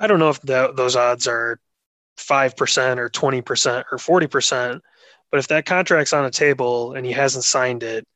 [0.00, 1.60] I don't know if those odds are
[2.16, 4.82] five percent or twenty percent or forty percent,
[5.30, 8.06] but if that contract's on a table and he hasn't signed it,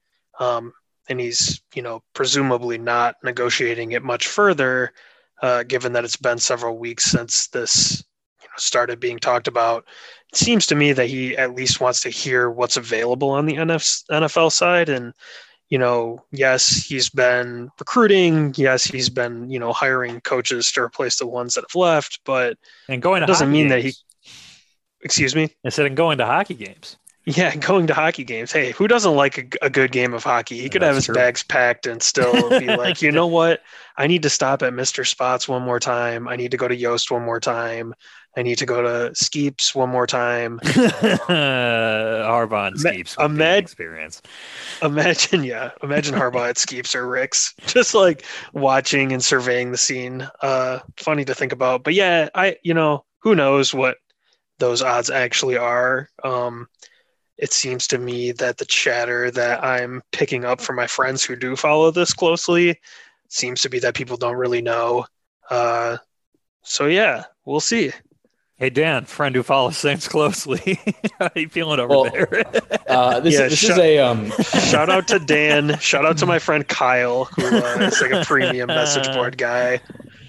[0.40, 0.72] um,
[1.12, 4.92] and he's you know presumably not negotiating it much further,
[5.42, 8.04] uh, given that it's been several weeks since this
[8.42, 9.86] you know, started being talked about.
[10.32, 13.54] It seems to me that he at least wants to hear what's available on the
[13.54, 15.14] NFL side, and
[15.68, 18.52] you know, yes, he's been recruiting.
[18.56, 22.58] Yes, he's been you know hiring coaches to replace the ones that have left, but
[22.88, 23.70] and going to doesn't mean games.
[23.70, 23.94] that he.
[25.04, 25.48] Excuse me.
[25.64, 26.96] Instead of going to hockey games.
[27.24, 28.52] Yeah, going to hockey games.
[28.52, 30.60] Hey, who doesn't like a, a good game of hockey?
[30.60, 31.14] He could have his true.
[31.14, 33.62] bags packed and still be like, you know what?
[33.96, 35.06] I need to stop at Mr.
[35.06, 36.28] Spots one more time.
[36.28, 37.94] I need to go to Yost one more time.
[38.34, 40.58] I need to go to Skeeps one more time.
[40.62, 44.22] Harbaugh and Skeeps imagine, experience.
[44.80, 50.26] Imagine, yeah, imagine Harbaugh at Skeeps or Rick's, just like watching and surveying the scene.
[50.40, 53.98] Uh, funny to think about, but yeah, I, you know, who knows what
[54.58, 56.08] those odds actually are.
[56.24, 56.68] Um,
[57.38, 61.36] it seems to me that the chatter that I'm picking up from my friends who
[61.36, 62.78] do follow this closely
[63.28, 65.06] seems to be that people don't really know.
[65.50, 65.98] Uh,
[66.62, 67.92] so yeah, we'll see.
[68.56, 70.78] Hey Dan, friend who follows things closely,
[71.18, 72.44] how are you feeling over well, there?
[72.88, 74.30] uh, this, yeah, this sh- is a um...
[74.70, 75.76] shout out to Dan.
[75.80, 79.80] Shout out to my friend Kyle, who uh, is like a premium message board guy.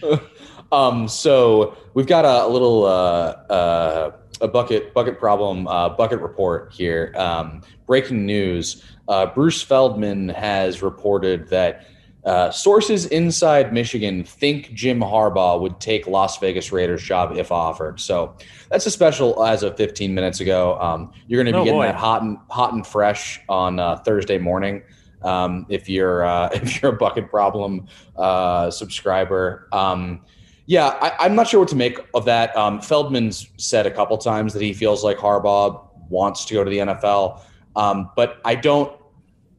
[0.74, 4.12] Um, so we've got a, a little uh, uh,
[4.42, 7.14] a bucket bucket problem uh, bucket report here.
[7.18, 11.86] Um, breaking news: uh, Bruce Feldman has reported that
[12.26, 18.00] uh, sources inside Michigan think Jim Harbaugh would take Las Vegas Raiders job if offered.
[18.00, 18.36] So
[18.70, 20.80] that's a special as of 15 minutes ago.
[20.80, 21.86] Um, you're going to be oh, getting boy.
[21.88, 24.84] that hot and hot and fresh on uh, Thursday morning.
[25.22, 29.68] Um, if you're uh, if you're a bucket problem uh, subscriber.
[29.72, 30.22] Um,
[30.66, 30.88] yeah,
[31.20, 32.56] I, am not sure what to make of that.
[32.56, 36.70] Um, Feldman's said a couple times that he feels like Harbaugh wants to go to
[36.70, 37.42] the NFL,
[37.76, 38.98] um, but I don't.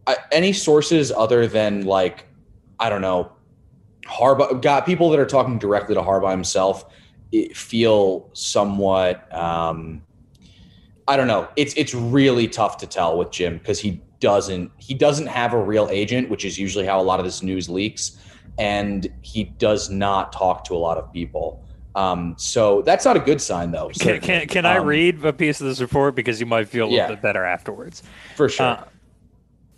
[0.07, 2.27] I, any sources other than like
[2.81, 3.33] I don't know,
[4.07, 6.87] Harbaugh got people that are talking directly to Harbaugh himself
[7.55, 9.33] feel somewhat.
[9.35, 10.03] Um,
[11.07, 11.49] I don't know.
[11.57, 15.59] It's it's really tough to tell with Jim because he doesn't he doesn't have a
[15.59, 18.19] real agent, which is usually how a lot of this news leaks
[18.59, 21.63] and he does not talk to a lot of people.
[21.95, 23.91] Um, so that's not a good sign, though.
[23.91, 26.85] Can, can, can, I um, read a piece of this report because you might feel
[26.85, 28.03] a little yeah, bit better afterwards?
[28.37, 28.67] For sure.
[28.67, 28.85] Uh,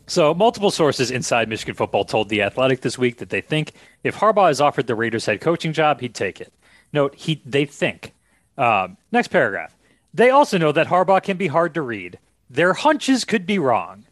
[0.06, 3.72] so, multiple sources inside Michigan football told The Athletic this week that they think
[4.04, 6.52] if Harbaugh is offered the Raiders head coaching job, he'd take it.
[6.92, 8.14] Note, he they think.
[8.56, 9.76] Um, next paragraph.
[10.14, 12.18] They also know that Harbaugh can be hard to read.
[12.48, 14.05] Their hunches could be wrong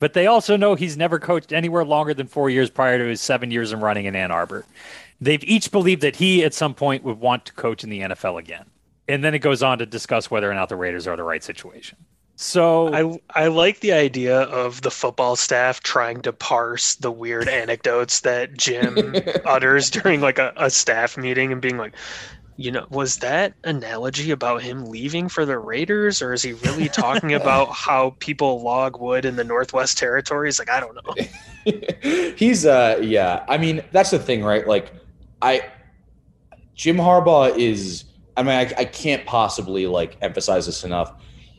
[0.00, 3.20] but they also know he's never coached anywhere longer than four years prior to his
[3.20, 4.64] seven years in running in Ann Arbor.
[5.20, 8.38] They've each believed that he at some point would want to coach in the NFL
[8.38, 8.64] again.
[9.06, 11.44] And then it goes on to discuss whether or not the Raiders are the right
[11.44, 11.98] situation.
[12.36, 17.48] So I I like the idea of the football staff trying to parse the weird
[17.48, 21.94] anecdotes that Jim utters during like a, a staff meeting and being like,
[22.60, 26.90] you know, was that analogy about him leaving for the Raiders, or is he really
[26.90, 30.58] talking about how people log wood in the Northwest Territories?
[30.58, 32.32] Like, I don't know.
[32.36, 33.46] He's, uh, yeah.
[33.48, 34.68] I mean, that's the thing, right?
[34.68, 34.92] Like,
[35.40, 35.70] I,
[36.74, 38.04] Jim Harbaugh is.
[38.36, 41.14] I mean, I, I can't possibly like emphasize this enough.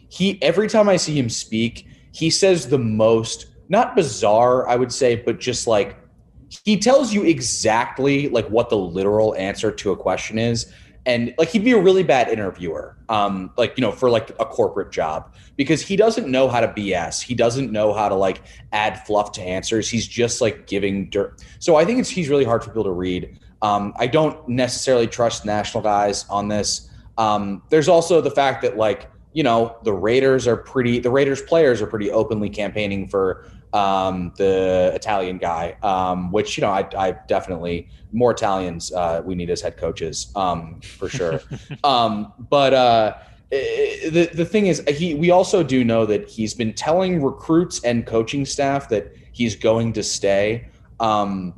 [0.10, 4.92] He every time I see him speak, he says the most not bizarre, I would
[4.92, 5.98] say, but just like
[6.64, 10.72] he tells you exactly like what the literal answer to a question is
[11.06, 14.46] and like he'd be a really bad interviewer um like you know for like a
[14.46, 18.42] corporate job because he doesn't know how to bs he doesn't know how to like
[18.72, 19.90] add fluff to answers.
[19.90, 22.92] He's just like giving dirt so i think it's he's really hard for people to
[22.92, 23.40] read.
[23.62, 26.90] Um i don't necessarily trust national guys on this.
[27.18, 31.42] Um there's also the fact that like you know the raiders are pretty the raiders
[31.42, 36.88] players are pretty openly campaigning for um, the Italian guy, um, which you know I,
[36.98, 41.42] I definitely more Italians uh, we need as head coaches um, for sure.
[41.84, 43.14] um, but uh,
[43.50, 48.06] the the thing is, he we also do know that he's been telling recruits and
[48.06, 50.68] coaching staff that he's going to stay.
[51.00, 51.54] Um,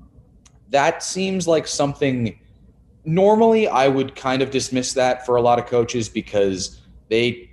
[0.69, 2.39] that seems like something.
[3.05, 7.52] Normally, I would kind of dismiss that for a lot of coaches because they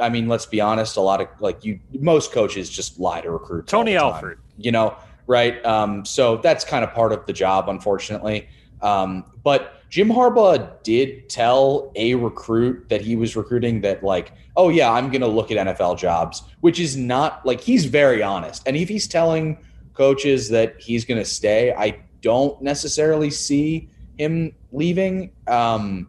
[0.00, 0.96] I mean, let's be honest.
[0.96, 3.70] A lot of like you, most coaches just lie to recruits.
[3.70, 5.64] Tony Alford, you know, right?
[5.64, 8.48] Um, so that's kind of part of the job, unfortunately.
[8.82, 14.68] Um, but Jim Harbaugh did tell a recruit that he was recruiting that like, oh
[14.68, 18.62] yeah, I'm going to look at NFL jobs, which is not like he's very honest.
[18.66, 19.58] And if he's telling
[19.94, 25.32] coaches that he's going to stay, I don't necessarily see him leaving.
[25.48, 26.08] Um,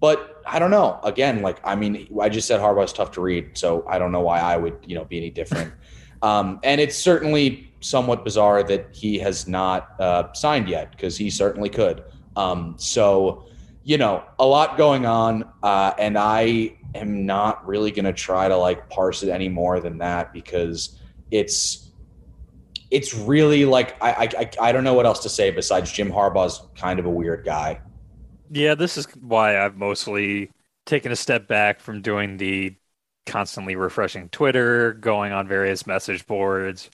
[0.00, 0.98] but I don't know.
[1.04, 4.20] Again, like I mean, I just said Harbaugh's tough to read, so I don't know
[4.20, 5.72] why I would you know be any different.
[6.22, 11.30] um, and it's certainly somewhat bizarre that he has not uh, signed yet because he
[11.30, 12.02] certainly could.
[12.36, 13.46] Um, so
[13.84, 18.48] you know, a lot going on, uh, and I am not really going to try
[18.48, 20.98] to like parse it any more than that because
[21.30, 21.90] it's
[22.90, 26.62] it's really like I, I I don't know what else to say besides Jim Harbaugh's
[26.74, 27.80] kind of a weird guy.
[28.50, 30.50] Yeah, this is why I've mostly
[30.86, 32.76] taken a step back from doing the
[33.26, 36.90] constantly refreshing Twitter, going on various message boards,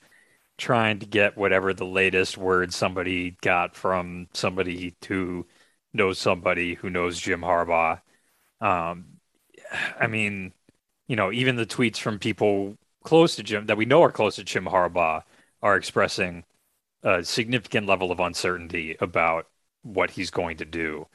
[0.57, 5.47] trying to get whatever the latest word somebody got from somebody who
[5.93, 8.01] knows somebody who knows Jim Harbaugh.
[8.61, 9.19] Um,
[9.99, 10.53] I mean,
[11.07, 14.35] you know, even the tweets from people close to Jim that we know are close
[14.37, 15.23] to Jim Harbaugh
[15.61, 16.43] are expressing
[17.03, 19.47] a significant level of uncertainty about
[19.83, 21.07] what he's going to do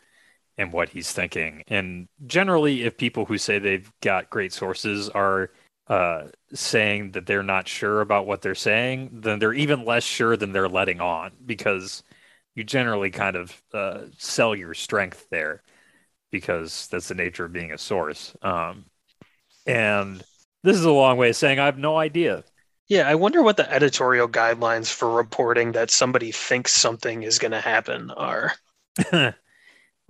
[0.60, 1.64] and what he's thinking.
[1.68, 5.50] And generally, if people who say they've got great sources are
[5.86, 10.36] uh, saying that they're not sure about what they're saying, then they're even less sure
[10.36, 12.02] than they're letting on because
[12.54, 15.62] you generally kind of uh, sell your strength there
[16.30, 18.36] because that's the nature of being a source.
[18.42, 18.84] Um,
[19.66, 20.22] and
[20.62, 22.44] this is a long way of saying I have no idea.
[22.86, 27.52] Yeah, I wonder what the editorial guidelines for reporting that somebody thinks something is going
[27.52, 28.52] to happen are.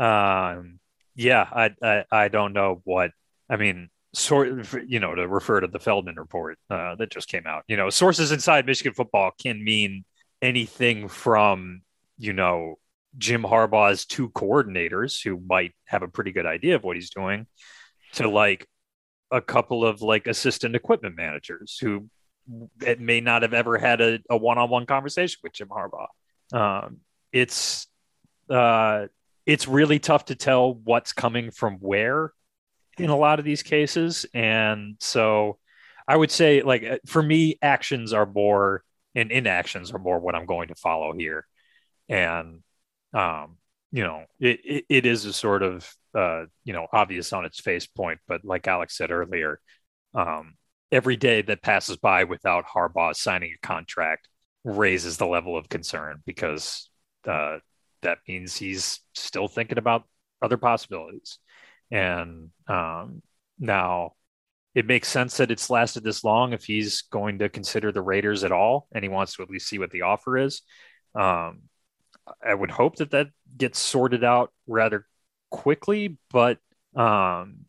[0.01, 0.81] Um,
[1.15, 3.13] yeah, I, I, I don't know what
[3.49, 3.91] I mean.
[4.13, 4.49] Sort
[4.89, 7.63] you know to refer to the Feldman report uh, that just came out.
[7.69, 10.05] You know, sources inside Michigan football can mean
[10.43, 11.83] anything from
[12.19, 12.81] you know
[13.19, 17.47] Jim Harbaugh's two coordinators who might have a pretty good idea of what he's doing
[18.15, 18.67] to like
[19.31, 22.09] a couple of like assistant equipment managers who
[22.85, 26.09] it may not have ever had a, a one-on-one conversation with Jim Harbaugh.
[26.53, 26.99] Um,
[27.33, 27.87] it's
[28.49, 29.07] uh,
[29.51, 32.33] it's really tough to tell what's coming from where
[32.99, 34.25] in a lot of these cases.
[34.33, 35.59] And so
[36.07, 38.85] I would say, like, uh, for me, actions are more
[39.17, 41.49] and inactions are more what I'm going to follow here.
[42.09, 42.61] And,
[43.13, 43.57] um,
[43.91, 47.59] you know, it, it, it is a sort of, uh, you know, obvious on its
[47.59, 49.59] face point, but like Alex said earlier,
[50.15, 50.55] um,
[50.93, 54.29] every day that passes by without Harbaugh signing a contract
[54.63, 56.89] raises the level of concern because
[57.27, 57.59] uh,
[58.03, 60.05] that means he's still thinking about
[60.43, 61.39] other possibilities.
[61.91, 63.23] And um,
[63.59, 64.15] now
[64.75, 68.45] it makes sense that it's lasted this long if he's going to consider the Raiders
[68.45, 70.63] at all and he wants to at least see what the offer is.
[71.15, 71.63] Um,
[72.45, 75.07] I would hope that that gets sorted out rather
[75.51, 76.59] quickly, but
[76.95, 77.67] um,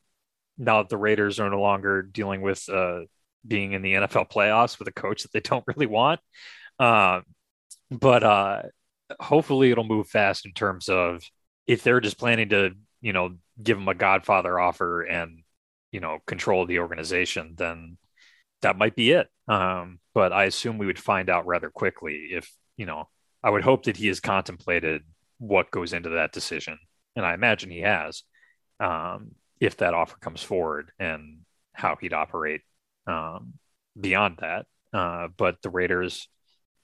[0.58, 3.02] now that the Raiders are no longer dealing with uh,
[3.46, 6.20] being in the NFL playoffs with a coach that they don't really want.
[6.80, 7.22] Uh,
[7.90, 8.62] but uh,
[9.20, 11.24] hopefully it'll move fast in terms of
[11.68, 15.44] if they're just planning to, you know, give him a Godfather offer and,
[15.92, 17.98] you know, control the organization, then
[18.62, 19.28] that might be it.
[19.48, 23.10] Um, but I assume we would find out rather quickly if, you know,
[23.44, 25.04] I would hope that he has contemplated
[25.38, 26.78] what goes into that decision.
[27.16, 28.24] And I imagine he has,
[28.80, 31.40] um, if that offer comes forward and
[31.74, 32.62] how he'd operate
[33.08, 33.54] um,
[34.00, 34.66] beyond that.
[34.94, 36.28] Uh, but the Raiders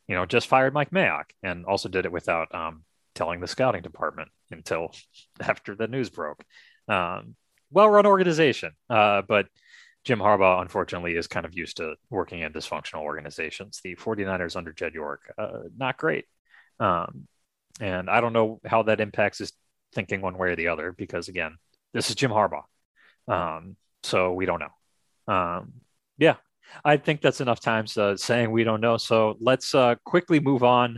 [0.07, 2.83] you know, just fired Mike Mayock and also did it without um,
[3.15, 4.93] telling the scouting department until
[5.39, 6.43] after the news broke.
[6.87, 7.35] Um,
[7.69, 9.47] well run organization, uh, but
[10.05, 13.81] Jim Harbaugh, unfortunately, is kind of used to working in dysfunctional organizations.
[13.83, 16.25] The 49ers under Jed York, uh, not great.
[16.79, 17.27] Um,
[17.81, 19.51] and I don't know how that impacts his
[19.93, 21.57] thinking one way or the other because again,
[21.93, 22.63] this is Jim Harbaugh,
[23.27, 25.33] um, so we don't know.
[25.33, 25.73] Um,
[26.17, 26.35] yeah,
[26.84, 28.97] I think that's enough times uh, saying we don't know.
[28.97, 30.97] So let's uh, quickly move on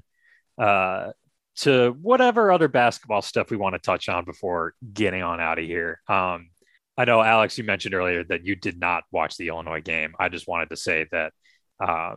[0.58, 1.12] uh,
[1.58, 5.66] to whatever other basketball stuff we want to touch on before getting on out of
[5.66, 6.02] here.
[6.08, 6.50] Um,
[6.98, 10.14] I know, Alex, you mentioned earlier that you did not watch the Illinois game.
[10.20, 11.34] I just wanted to say that
[11.80, 12.16] uh,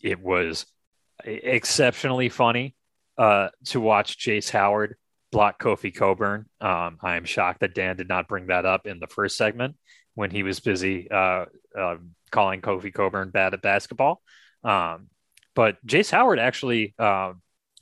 [0.00, 0.66] it was
[1.22, 2.74] exceptionally funny
[3.18, 4.96] uh, to watch Jace Howard
[5.30, 6.46] block Kofi Cockburn.
[6.60, 9.76] Um, I am shocked that Dan did not bring that up in the first segment
[10.14, 11.46] when he was busy uh,
[11.76, 14.22] um, calling Kofi Cockburn bad at basketball.
[14.62, 15.08] Um,
[15.54, 17.32] but Jace Howard actually uh,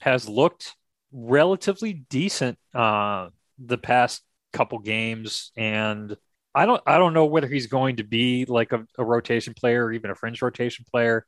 [0.00, 0.74] has looked
[1.12, 3.28] relatively decent uh,
[3.58, 4.22] the past
[4.52, 6.16] couple games, and
[6.54, 9.84] I don't I don't know whether he's going to be like a, a rotation player
[9.84, 11.26] or even a fringe rotation player,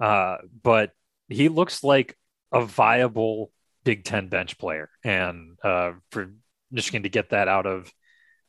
[0.00, 0.92] uh, but
[1.28, 2.16] he looks like
[2.52, 3.50] a viable
[3.84, 6.32] Big Ten bench player, and uh, for
[6.70, 7.92] Michigan to get that out of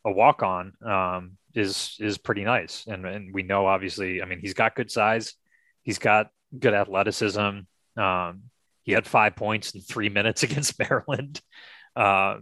[0.05, 2.85] a walk on um, is is pretty nice.
[2.87, 5.33] And and we know obviously, I mean, he's got good size,
[5.83, 6.27] he's got
[6.57, 7.59] good athleticism.
[7.97, 8.43] Um,
[8.83, 11.41] he had five points in three minutes against Maryland.
[11.95, 12.37] Uh,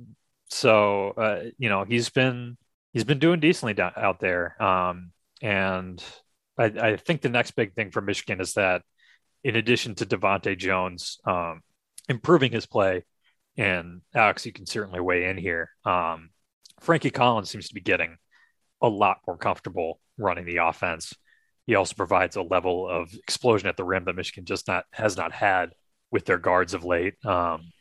[0.49, 2.57] so uh, you know he's been
[2.91, 4.61] he's been doing decently down, out there.
[4.61, 5.11] Um,
[5.41, 6.03] and
[6.57, 8.83] I, I, think the next big thing for Michigan is that
[9.43, 11.61] in addition to DeVante' Jones um,
[12.07, 13.03] improving his play,
[13.57, 15.71] and Alex, you can certainly weigh in here.
[15.85, 16.29] Um,
[16.79, 18.17] Frankie Collins seems to be getting
[18.83, 21.15] a lot more comfortable running the offense.
[21.65, 25.17] He also provides a level of explosion at the rim that Michigan just not has
[25.17, 25.71] not had
[26.11, 27.15] with their guards of late.
[27.25, 27.71] Um,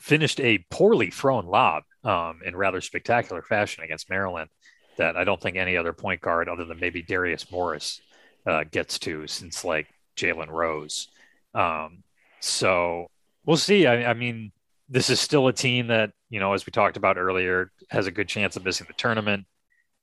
[0.00, 4.50] finished a poorly thrown lob um, in rather spectacular fashion against Maryland
[4.98, 8.00] that I don't think any other point guard other than maybe Darius Morris
[8.46, 11.08] uh, gets to since like Jalen Rose.
[11.54, 12.02] Um,
[12.40, 13.06] so
[13.46, 13.86] we'll see.
[13.86, 14.52] I, I, mean,
[14.88, 18.10] this is still a team that, you know, as we talked about earlier, has a
[18.10, 19.46] good chance of missing the tournament.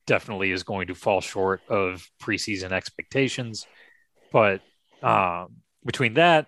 [0.09, 3.67] Definitely is going to fall short of preseason expectations.
[4.31, 4.61] But
[5.03, 6.47] um, between that,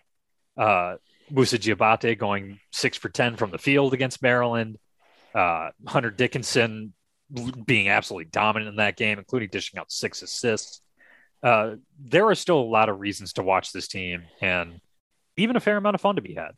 [0.57, 0.95] uh,
[1.29, 4.79] Moussa Diabate going six for 10 from the field against Maryland,
[5.35, 6.93] uh, Hunter Dickinson
[7.67, 10.81] being absolutely dominant in that game, including dishing out six assists.
[11.43, 14.81] Uh, there are still a lot of reasons to watch this team and
[15.37, 16.53] even a fair amount of fun to be had.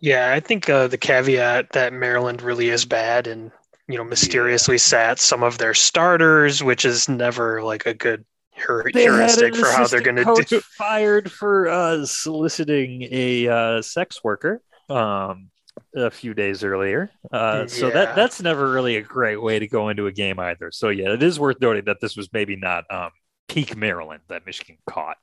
[0.00, 3.52] Yeah, I think uh, the caveat that Maryland really is bad and
[3.88, 4.78] you know mysteriously yeah.
[4.78, 10.00] sat some of their starters, which is never like a good heuristic for how they're
[10.00, 10.60] going to do.
[10.78, 14.62] Fired for uh, soliciting a uh, sex worker.
[14.88, 15.50] Um,
[15.96, 17.10] a few days earlier.
[17.32, 17.66] Uh, yeah.
[17.66, 20.70] So that that's never really a great way to go into a game either.
[20.70, 23.10] So yeah, it is worth noting that this was maybe not um,
[23.48, 25.16] peak Maryland that Michigan caught.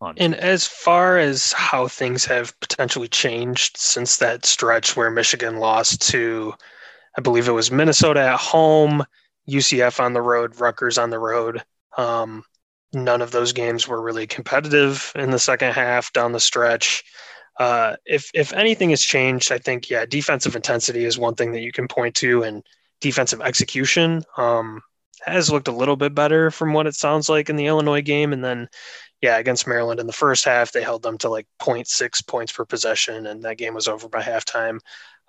[0.00, 5.56] On and as far as how things have potentially changed since that stretch where Michigan
[5.56, 6.52] lost to,
[7.16, 9.04] I believe it was Minnesota at home,
[9.48, 11.62] UCF on the road, Rutgers on the road.
[11.96, 12.44] Um,
[12.92, 17.04] none of those games were really competitive in the second half down the stretch.
[17.58, 21.62] Uh, if if anything has changed, I think yeah, defensive intensity is one thing that
[21.62, 22.62] you can point to, and
[23.00, 24.82] defensive execution um,
[25.24, 28.34] has looked a little bit better from what it sounds like in the Illinois game,
[28.34, 28.68] and then
[29.22, 32.66] yeah, against Maryland in the first half, they held them to like 0.6 points per
[32.66, 34.78] possession, and that game was over by halftime.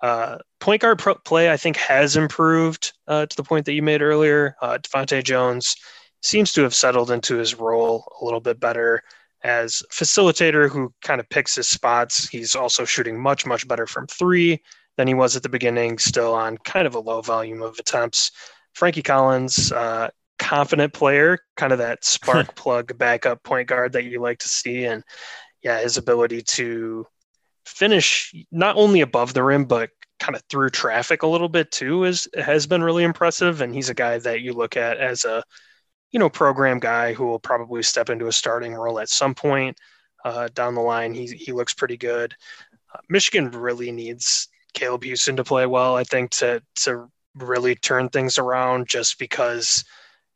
[0.00, 3.82] Uh, point guard pro- play, I think, has improved uh, to the point that you
[3.82, 4.54] made earlier.
[4.62, 5.76] Uh, DeVante' Jones
[6.22, 9.02] seems to have settled into his role a little bit better
[9.44, 12.28] as facilitator who kind of picks his spots.
[12.28, 14.62] He's also shooting much, much better from three
[14.96, 18.32] than he was at the beginning, still on kind of a low volume of attempts.
[18.74, 20.08] Frankie Collins, uh,
[20.38, 24.84] confident player, kind of that spark plug backup point guard that you like to see.
[24.84, 25.04] And
[25.62, 27.06] yeah, his ability to
[27.68, 29.90] finish not only above the rim, but
[30.20, 33.60] kind of through traffic a little bit too is has been really impressive.
[33.60, 35.42] And he's a guy that you look at as a
[36.10, 39.76] you know, program guy who will probably step into a starting role at some point
[40.24, 41.14] uh, down the line.
[41.14, 42.34] He he looks pretty good.
[42.94, 45.96] Uh, Michigan really needs Caleb houston to play well.
[45.96, 49.84] I think to to really turn things around, just because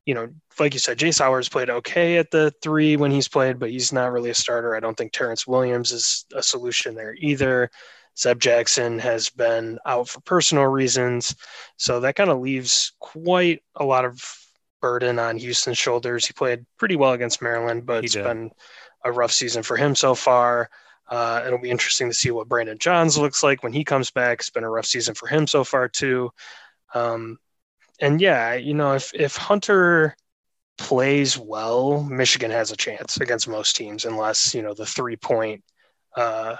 [0.04, 3.58] you know, like you said, Jace Howard's played okay at the three when he's played,
[3.58, 4.74] but he's not really a starter.
[4.74, 7.70] I don't think Terrance Williams is a solution there either.
[8.18, 11.34] Zeb Jackson has been out for personal reasons.
[11.76, 14.20] So that kind of leaves quite a lot of
[14.80, 16.26] burden on Houston's shoulders.
[16.26, 18.50] He played pretty well against Maryland, but it's been
[19.04, 20.68] a rough season for him so far.
[21.08, 24.40] Uh, it'll be interesting to see what Brandon Johns looks like when he comes back.
[24.40, 26.30] It's been a rough season for him so far too.
[26.94, 27.38] Um,
[28.02, 30.16] and yeah, you know, if if Hunter
[30.76, 35.62] plays well, Michigan has a chance against most teams, unless you know the three point,
[36.16, 36.56] uh,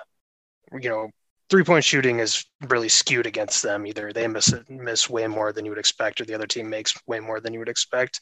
[0.81, 1.10] you know,
[1.51, 3.86] three point shooting is really skewed against them.
[3.86, 6.94] Either they miss miss way more than you would expect, or the other team makes
[7.09, 8.20] way more than you would expect.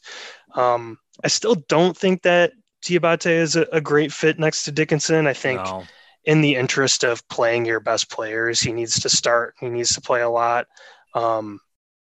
[0.55, 2.53] Um, I still don't think that
[2.83, 5.27] Diabate is a, a, great fit next to Dickinson.
[5.27, 5.83] I think no.
[6.25, 9.53] in the interest of playing your best players, he needs to start.
[9.59, 10.65] He needs to play a lot.
[11.13, 11.59] Um,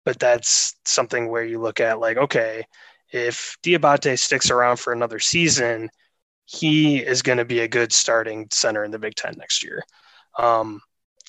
[0.04, 2.64] but that's something where you look at like, okay,
[3.12, 5.88] if Diabate sticks around for another season,
[6.46, 9.82] he is going to be a good starting center in the Big Ten next year.
[10.38, 10.80] Um,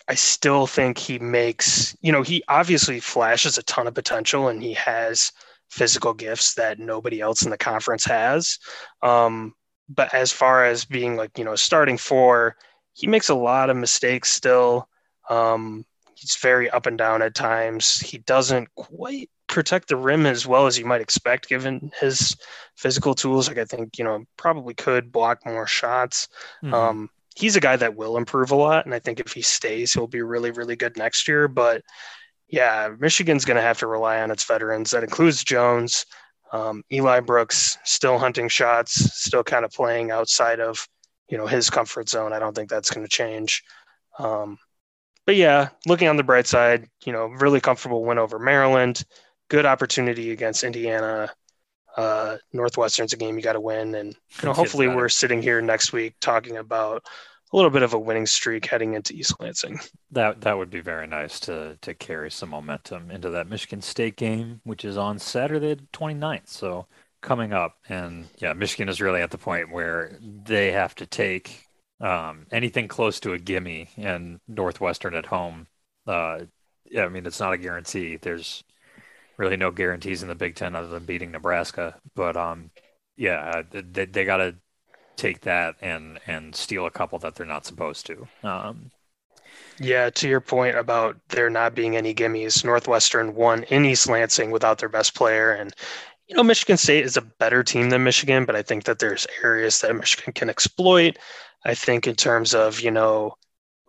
[0.08, 4.62] I still think he makes, you know, he obviously flashes a ton of potential and
[4.62, 5.32] he has
[5.70, 8.60] physical gifts that nobody else in the conference has.
[9.02, 9.54] Um,
[9.90, 12.56] but as far as being like, you know, starting four,
[12.94, 14.88] he makes a lot of mistakes still.
[15.30, 15.86] Um,
[16.16, 18.00] he's very up and down at times.
[18.00, 22.36] He doesn't quite protect the rim as well as you might expect given his
[22.76, 23.48] physical tools.
[23.48, 26.28] Like I think, you know, probably could block more shots.
[26.64, 26.74] Mm-hmm.
[26.74, 28.86] Um, he's a guy that will improve a lot.
[28.86, 31.48] And I think if he stays, he'll be really, really good next year.
[31.48, 31.84] But
[32.48, 34.92] yeah, Michigan's going to have to rely on its veterans.
[34.92, 36.06] That includes Jones,
[36.54, 40.88] um, Eli Brooks, still hunting shots, still kind of playing outside of
[41.30, 42.34] you know his comfort zone.
[42.34, 43.64] I don't think that's going to change.
[44.20, 44.58] Um,
[45.26, 49.04] but yeah, looking on the bright side, you know, really comfortable win over Maryland,
[49.50, 51.32] good opportunity against Indiana.
[51.98, 55.62] Uh, Northwestern's a game you got to win, and you know, hopefully we're sitting here
[55.62, 57.04] next week talking about
[57.54, 59.80] a little bit of a winning streak heading into East Lansing.
[60.12, 64.18] That that would be very nice to to carry some momentum into that Michigan State
[64.18, 66.50] game, which is on Saturday the 29th.
[66.50, 66.88] So
[67.22, 71.65] coming up, and yeah, Michigan is really at the point where they have to take
[72.02, 75.68] um, anything close to a gimme, and Northwestern at home.
[76.08, 76.42] Uh,
[76.86, 78.18] yeah, I mean it's not a guarantee.
[78.18, 78.64] There's
[79.38, 82.72] really no guarantees in the Big Ten other than beating Nebraska, but um,
[83.18, 84.56] yeah, they, they got to
[85.16, 88.28] take that and and steal a couple that they're not supposed to.
[88.44, 88.92] Um,
[89.80, 94.52] yeah, to your point about there not being any gimmies, Northwestern won in East Lansing
[94.52, 95.74] without their best player, and
[96.28, 99.28] you know Michigan State is a better team than Michigan, but I think that there's
[99.44, 101.18] areas that Michigan can exploit.
[101.66, 103.36] I think in terms of you know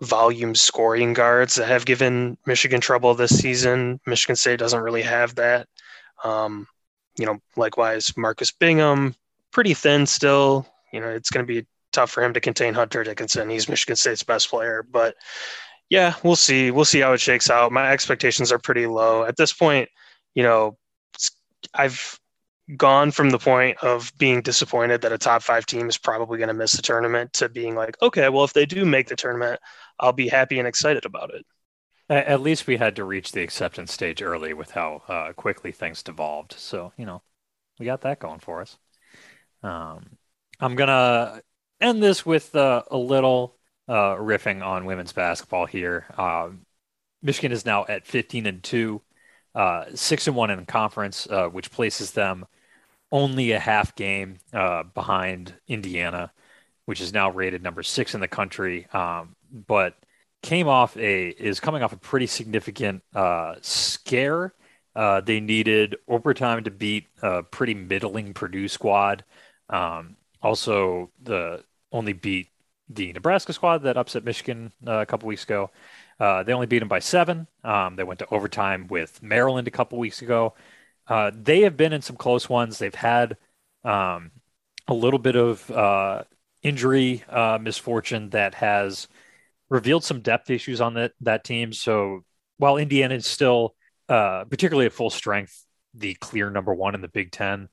[0.02, 3.98] volume scoring guards that have given Michigan trouble this season.
[4.06, 5.68] Michigan State doesn't really have that.
[6.22, 6.66] Um,
[7.18, 9.14] you know, likewise, Marcus Bingham,
[9.52, 13.04] pretty thin still you know, it's going to be tough for him to contain Hunter
[13.04, 13.50] Dickinson.
[13.50, 15.14] He's Michigan State's best player, but
[15.90, 16.70] yeah, we'll see.
[16.70, 17.70] We'll see how it shakes out.
[17.70, 19.88] My expectations are pretty low at this point.
[20.34, 20.78] You know,
[21.74, 22.18] I've
[22.74, 26.48] gone from the point of being disappointed that a top five team is probably going
[26.48, 29.60] to miss the tournament to being like, okay, well, if they do make the tournament,
[30.00, 31.46] I'll be happy and excited about it.
[32.08, 36.02] At least we had to reach the acceptance stage early with how uh, quickly things
[36.02, 36.54] devolved.
[36.56, 37.22] So, you know,
[37.78, 38.78] we got that going for us.
[39.62, 40.16] Um,
[40.60, 41.42] I'm gonna
[41.80, 43.56] end this with uh, a little
[43.88, 46.06] uh, riffing on women's basketball here.
[46.16, 46.64] Um,
[47.22, 49.02] Michigan is now at 15 and two,
[49.54, 52.46] uh, six and one in conference, uh, which places them
[53.12, 56.32] only a half game uh, behind Indiana,
[56.86, 58.86] which is now rated number six in the country.
[58.92, 59.94] Um, but
[60.42, 64.52] came off a is coming off a pretty significant uh, scare.
[64.94, 69.24] they needed overtime to beat a pretty middling Purdue squad.
[69.70, 72.48] Um, also the only beat
[72.88, 75.70] the Nebraska squad that upset Michigan uh, a couple weeks ago.
[76.18, 77.46] Uh, they only beat them by seven.
[77.64, 80.54] Um, they went to overtime with Maryland a couple weeks ago.
[81.08, 82.78] Uh, they have been in some close ones.
[82.78, 83.36] They've had
[83.84, 84.32] um,
[84.88, 86.24] a little bit of uh,
[86.62, 89.08] injury uh, misfortune that has
[89.68, 91.72] revealed some depth issues on that that team.
[91.72, 92.24] So
[92.58, 93.74] while Indiana is still,
[94.08, 95.64] uh, particularly at full strength,
[95.94, 97.68] the clear number one in the Big Ten,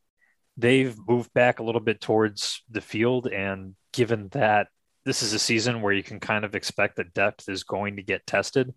[0.57, 3.27] they've moved back a little bit towards the field.
[3.27, 4.67] And given that
[5.05, 8.03] this is a season where you can kind of expect that depth is going to
[8.03, 8.73] get tested,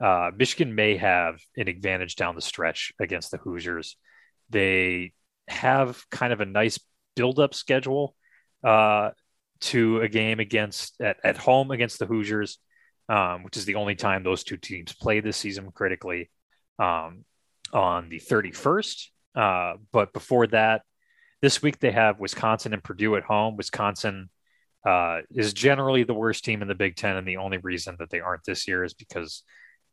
[0.00, 3.96] uh, Michigan may have an advantage down the stretch against the Hoosiers.
[4.50, 5.12] They
[5.48, 6.78] have kind of a nice
[7.14, 8.14] build-up schedule
[8.62, 9.10] uh,
[9.60, 12.58] to a game against at, at home against the Hoosiers,
[13.08, 16.30] um, which is the only time those two teams play this season critically
[16.78, 17.24] um,
[17.72, 19.06] on the 31st.
[19.34, 20.82] Uh, but before that,
[21.40, 23.56] this week they have Wisconsin and Purdue at home.
[23.56, 24.30] Wisconsin
[24.86, 28.10] uh, is generally the worst team in the Big Ten, and the only reason that
[28.10, 29.42] they aren't this year is because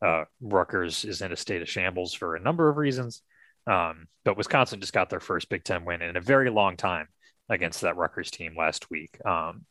[0.03, 3.21] uh, Rutgers is in a state of shambles for a number of reasons.
[3.65, 7.07] Um, but Wisconsin just got their first Big Ten win in a very long time
[7.49, 9.17] against that Rutgers team last week.
[9.25, 9.65] Um,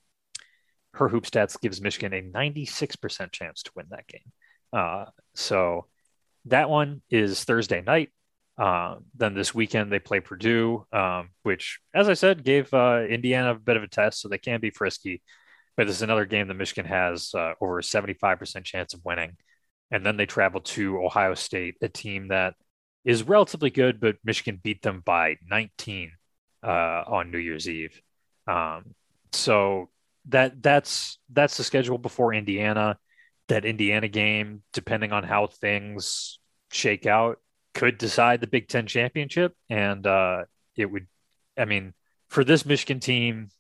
[0.94, 4.32] her hoop stats gives Michigan a 96% chance to win that game.
[4.72, 5.86] Uh, so
[6.46, 8.10] that one is Thursday night.
[8.58, 13.52] Uh, then this weekend they play Purdue, um, which, as I said, gave uh, Indiana
[13.52, 15.22] a bit of a test, so they can be frisky.
[15.76, 19.36] but this is another game that Michigan has uh, over a 75% chance of winning.
[19.92, 22.54] And then they travel to Ohio State, a team that
[23.04, 26.12] is relatively good, but Michigan beat them by 19
[26.62, 28.00] uh, on New Year's Eve.
[28.46, 28.94] Um,
[29.32, 29.90] so
[30.28, 32.98] that that's that's the schedule before Indiana.
[33.48, 36.38] That Indiana game, depending on how things
[36.70, 37.38] shake out,
[37.74, 40.44] could decide the Big Ten championship, and uh,
[40.76, 41.06] it would.
[41.58, 41.92] I mean,
[42.28, 43.50] for this Michigan team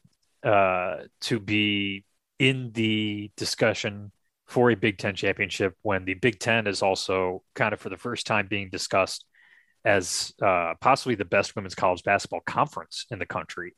[0.42, 2.04] uh, to be
[2.38, 4.12] in the discussion
[4.52, 7.96] for a Big Ten championship when the Big Ten is also kind of for the
[7.96, 9.24] first time being discussed
[9.82, 13.74] as uh, possibly the best women's college basketball conference in the country,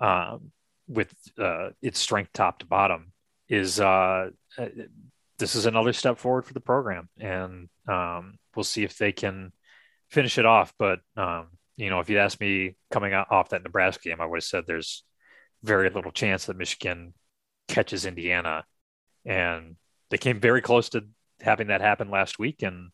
[0.00, 0.52] um,
[0.88, 3.12] with uh, its strength top to bottom,
[3.50, 4.68] is uh, uh,
[5.38, 9.52] this is another step forward for the program, and um, we'll see if they can
[10.10, 10.72] finish it off.
[10.78, 14.38] But um, you know, if you'd asked me coming off that Nebraska game, I would
[14.38, 15.04] have said there's
[15.62, 17.12] very little chance that Michigan
[17.68, 18.64] catches Indiana,
[19.26, 19.76] and
[20.10, 21.04] they came very close to
[21.40, 22.90] having that happen last week, and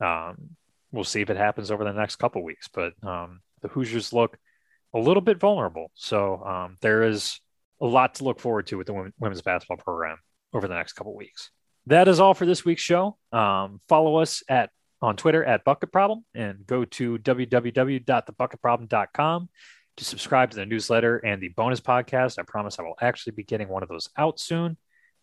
[0.00, 0.56] um,
[0.90, 2.68] we'll see if it happens over the next couple weeks.
[2.72, 4.38] But um, the Hoosiers look
[4.94, 7.40] a little bit vulnerable, so um, there is
[7.80, 10.18] a lot to look forward to with the women's basketball program
[10.52, 11.50] over the next couple weeks.
[11.86, 13.18] That is all for this week's show.
[13.32, 14.70] Um, follow us at
[15.00, 19.48] on Twitter at Bucket Problem and go to www.thebucketproblem.com
[19.96, 22.38] to subscribe to the newsletter and the bonus podcast.
[22.38, 24.76] I promise I will actually be getting one of those out soon.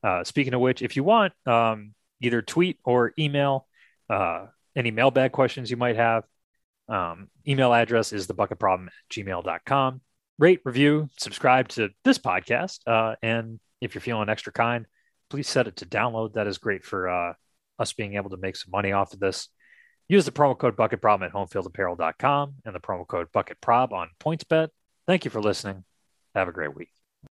[0.04, 3.68] Uh, speaking of which, if you want, um, either tweet or email
[4.10, 6.24] uh, any mailbag questions you might have.
[6.88, 10.02] Um, email address is thebucketproblem at gmail.com.
[10.40, 12.80] Rate, review, subscribe to this podcast.
[12.88, 14.86] Uh, and if you're feeling extra kind,
[15.30, 16.34] please set it to download.
[16.34, 17.34] That is great for uh,
[17.78, 19.50] us being able to make some money off of this.
[20.08, 24.70] Use the promo code BucketProblem at homefieldapparel.com and the promo code BucketProb on PointsBet.
[25.06, 25.84] Thank you for listening.
[26.34, 26.99] Have a great week.